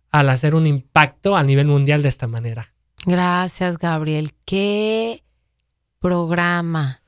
al 0.09 0.31
hacer 0.31 0.55
un 0.55 0.65
impacto 0.65 1.37
a 1.37 1.43
nivel 1.43 1.67
mundial 1.67 2.01
de 2.01 2.07
esta 2.09 2.25
manera. 2.25 2.73
Gracias, 3.05 3.77
Gabriel. 3.77 4.33
Qué 4.45 5.23
programa 5.99 7.03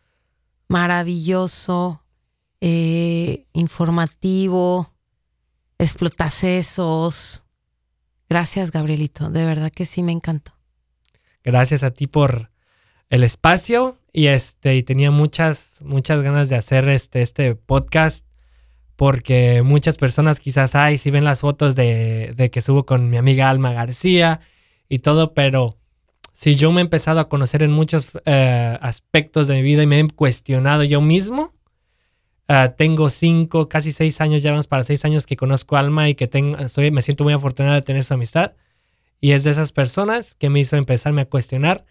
maravilloso, 0.67 2.03
eh, 2.61 3.47
informativo, 3.53 4.93
explotacesos. 5.79 7.45
Gracias, 8.29 8.69
Gabrielito. 8.69 9.31
De 9.31 9.43
verdad 9.43 9.71
que 9.71 9.85
sí 9.85 10.03
me 10.03 10.11
encantó. 10.11 10.56
Gracias 11.47 11.83
a 11.83 11.91
ti 11.91 12.07
por 12.07 12.51
el 13.09 13.23
espacio 13.23 13.97
y 14.11 14.27
este 14.27 14.75
y 14.75 14.83
tenía 14.83 15.11
muchas 15.11 15.79
muchas 15.81 16.21
ganas 16.21 16.49
de 16.49 16.57
hacer 16.57 16.89
este 16.89 17.21
este 17.21 17.55
podcast 17.55 18.25
porque 18.97 19.61
muchas 19.61 19.95
personas 19.95 20.41
quizás 20.41 20.75
ay 20.75 20.97
si 20.97 21.09
ven 21.09 21.23
las 21.23 21.39
fotos 21.39 21.73
de, 21.73 22.33
de 22.35 22.51
que 22.51 22.61
subo 22.61 22.85
con 22.85 23.09
mi 23.09 23.15
amiga 23.15 23.49
Alma 23.49 23.71
García 23.71 24.41
y 24.89 24.99
todo, 24.99 25.33
pero 25.33 25.77
si 26.33 26.55
yo 26.55 26.73
me 26.73 26.81
he 26.81 26.83
empezado 26.83 27.21
a 27.21 27.29
conocer 27.29 27.63
en 27.63 27.71
muchos 27.71 28.09
eh, 28.25 28.77
aspectos 28.81 29.47
de 29.47 29.55
mi 29.55 29.61
vida 29.61 29.83
y 29.83 29.87
me 29.87 30.01
he 30.01 30.07
cuestionado 30.09 30.83
yo 30.83 30.99
mismo, 30.99 31.53
uh, 32.49 32.75
tengo 32.77 33.09
cinco, 33.09 33.69
casi 33.69 33.93
seis 33.93 34.19
años, 34.19 34.43
ya 34.43 34.51
vamos 34.51 34.67
para 34.67 34.83
seis 34.83 35.05
años 35.05 35.25
que 35.25 35.37
conozco 35.37 35.77
a 35.77 35.79
Alma 35.79 36.09
y 36.09 36.15
que 36.15 36.27
tengo, 36.27 36.67
soy, 36.67 36.91
me 36.91 37.03
siento 37.03 37.23
muy 37.23 37.31
afortunado 37.31 37.75
de 37.75 37.83
tener 37.83 38.03
su 38.03 38.13
amistad. 38.13 38.51
Y 39.19 39.31
es 39.31 39.43
de 39.43 39.51
esas 39.51 39.71
personas 39.71 40.35
que 40.35 40.49
me 40.49 40.59
hizo 40.59 40.75
empezarme 40.75 41.21
a 41.21 41.29
cuestionar 41.29 41.85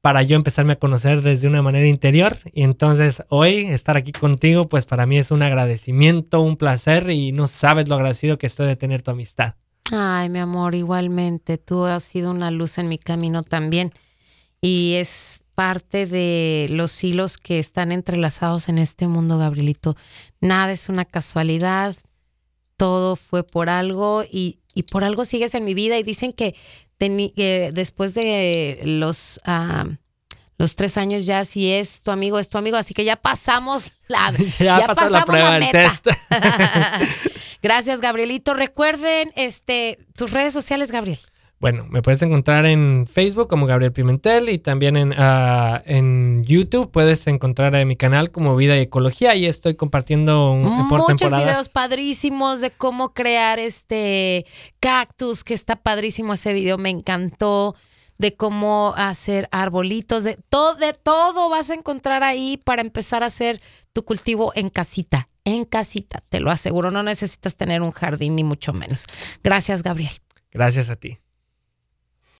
para 0.00 0.22
yo 0.22 0.36
empezarme 0.36 0.74
a 0.74 0.78
conocer 0.78 1.22
desde 1.22 1.48
una 1.48 1.62
manera 1.62 1.86
interior. 1.86 2.38
Y 2.52 2.62
entonces 2.62 3.22
hoy 3.28 3.66
estar 3.66 3.96
aquí 3.96 4.12
contigo, 4.12 4.68
pues 4.68 4.86
para 4.86 5.06
mí 5.06 5.18
es 5.18 5.30
un 5.30 5.42
agradecimiento, 5.42 6.40
un 6.40 6.56
placer 6.56 7.10
y 7.10 7.32
no 7.32 7.46
sabes 7.46 7.88
lo 7.88 7.96
agradecido 7.96 8.38
que 8.38 8.46
estoy 8.46 8.66
de 8.68 8.76
tener 8.76 9.02
tu 9.02 9.10
amistad. 9.10 9.54
Ay, 9.90 10.28
mi 10.28 10.38
amor, 10.38 10.74
igualmente, 10.74 11.58
tú 11.58 11.84
has 11.84 12.04
sido 12.04 12.30
una 12.30 12.50
luz 12.50 12.78
en 12.78 12.88
mi 12.88 12.98
camino 12.98 13.42
también 13.42 13.92
y 14.60 14.94
es 14.94 15.42
parte 15.54 16.06
de 16.06 16.68
los 16.70 17.02
hilos 17.02 17.38
que 17.38 17.58
están 17.58 17.90
entrelazados 17.90 18.68
en 18.68 18.78
este 18.78 19.08
mundo, 19.08 19.38
Gabrielito. 19.38 19.96
Nada 20.40 20.72
es 20.72 20.88
una 20.88 21.04
casualidad, 21.04 21.96
todo 22.76 23.16
fue 23.16 23.42
por 23.44 23.68
algo 23.68 24.22
y, 24.22 24.60
por 24.82 25.04
algo 25.04 25.24
sigues 25.24 25.54
en 25.54 25.64
mi 25.64 25.74
vida 25.74 25.98
y 25.98 26.02
dicen 26.02 26.32
que, 26.32 26.54
después 27.72 28.14
de 28.14 28.80
los... 28.84 29.40
Ah, 29.44 29.86
los 30.58 30.74
tres 30.74 30.96
años 30.96 31.24
ya 31.24 31.44
si 31.44 31.72
es 31.72 32.02
tu 32.02 32.10
amigo, 32.10 32.38
es 32.40 32.48
tu 32.48 32.58
amigo, 32.58 32.76
así 32.76 32.92
que 32.92 33.04
ya 33.04 33.14
pasamos 33.14 33.92
la, 34.08 34.34
ya, 34.58 34.84
pasamos 34.86 35.12
la 35.12 35.24
prueba 35.24 35.52
del 35.52 35.70
test. 35.70 36.08
Gracias, 37.62 38.00
Gabrielito. 38.00 38.54
Recuerden 38.54 39.30
este, 39.36 39.98
tus 40.16 40.32
redes 40.32 40.52
sociales, 40.52 40.90
Gabriel. 40.90 41.20
Bueno, 41.60 41.86
me 41.88 42.02
puedes 42.02 42.22
encontrar 42.22 42.66
en 42.66 43.06
Facebook 43.12 43.48
como 43.48 43.66
Gabriel 43.66 43.92
Pimentel 43.92 44.48
y 44.48 44.58
también 44.58 44.96
en, 44.96 45.10
uh, 45.10 45.80
en 45.86 46.44
YouTube 46.44 46.92
puedes 46.92 47.26
encontrar 47.26 47.74
en 47.74 47.88
mi 47.88 47.96
canal 47.96 48.30
como 48.30 48.54
Vida 48.54 48.76
y 48.76 48.82
Ecología 48.82 49.34
y 49.34 49.46
estoy 49.46 49.74
compartiendo 49.74 50.52
un, 50.52 50.88
por 50.88 51.00
muchos 51.00 51.32
videos 51.32 51.68
padrísimos 51.68 52.60
de 52.60 52.70
cómo 52.70 53.12
crear 53.12 53.58
este 53.58 54.46
cactus 54.78 55.42
que 55.42 55.54
está 55.54 55.74
padrísimo 55.74 56.34
ese 56.34 56.52
video, 56.52 56.78
me 56.78 56.90
encantó 56.90 57.74
de 58.18 58.36
cómo 58.36 58.94
hacer 58.96 59.48
arbolitos, 59.50 60.22
de 60.22 60.38
todo, 60.48 60.74
de 60.76 60.92
todo 60.92 61.50
vas 61.50 61.70
a 61.70 61.74
encontrar 61.74 62.22
ahí 62.22 62.56
para 62.56 62.82
empezar 62.82 63.24
a 63.24 63.26
hacer 63.26 63.60
tu 63.92 64.04
cultivo 64.04 64.52
en 64.54 64.70
casita 64.70 65.28
en 65.44 65.64
casita, 65.64 66.22
te 66.28 66.40
lo 66.40 66.50
aseguro, 66.50 66.90
no 66.90 67.02
necesitas 67.02 67.56
tener 67.56 67.80
un 67.80 67.90
jardín 67.90 68.36
ni 68.36 68.44
mucho 68.44 68.74
menos. 68.74 69.06
Gracias, 69.42 69.82
Gabriel. 69.82 70.12
Gracias 70.52 70.90
a 70.90 70.96
ti. 70.96 71.18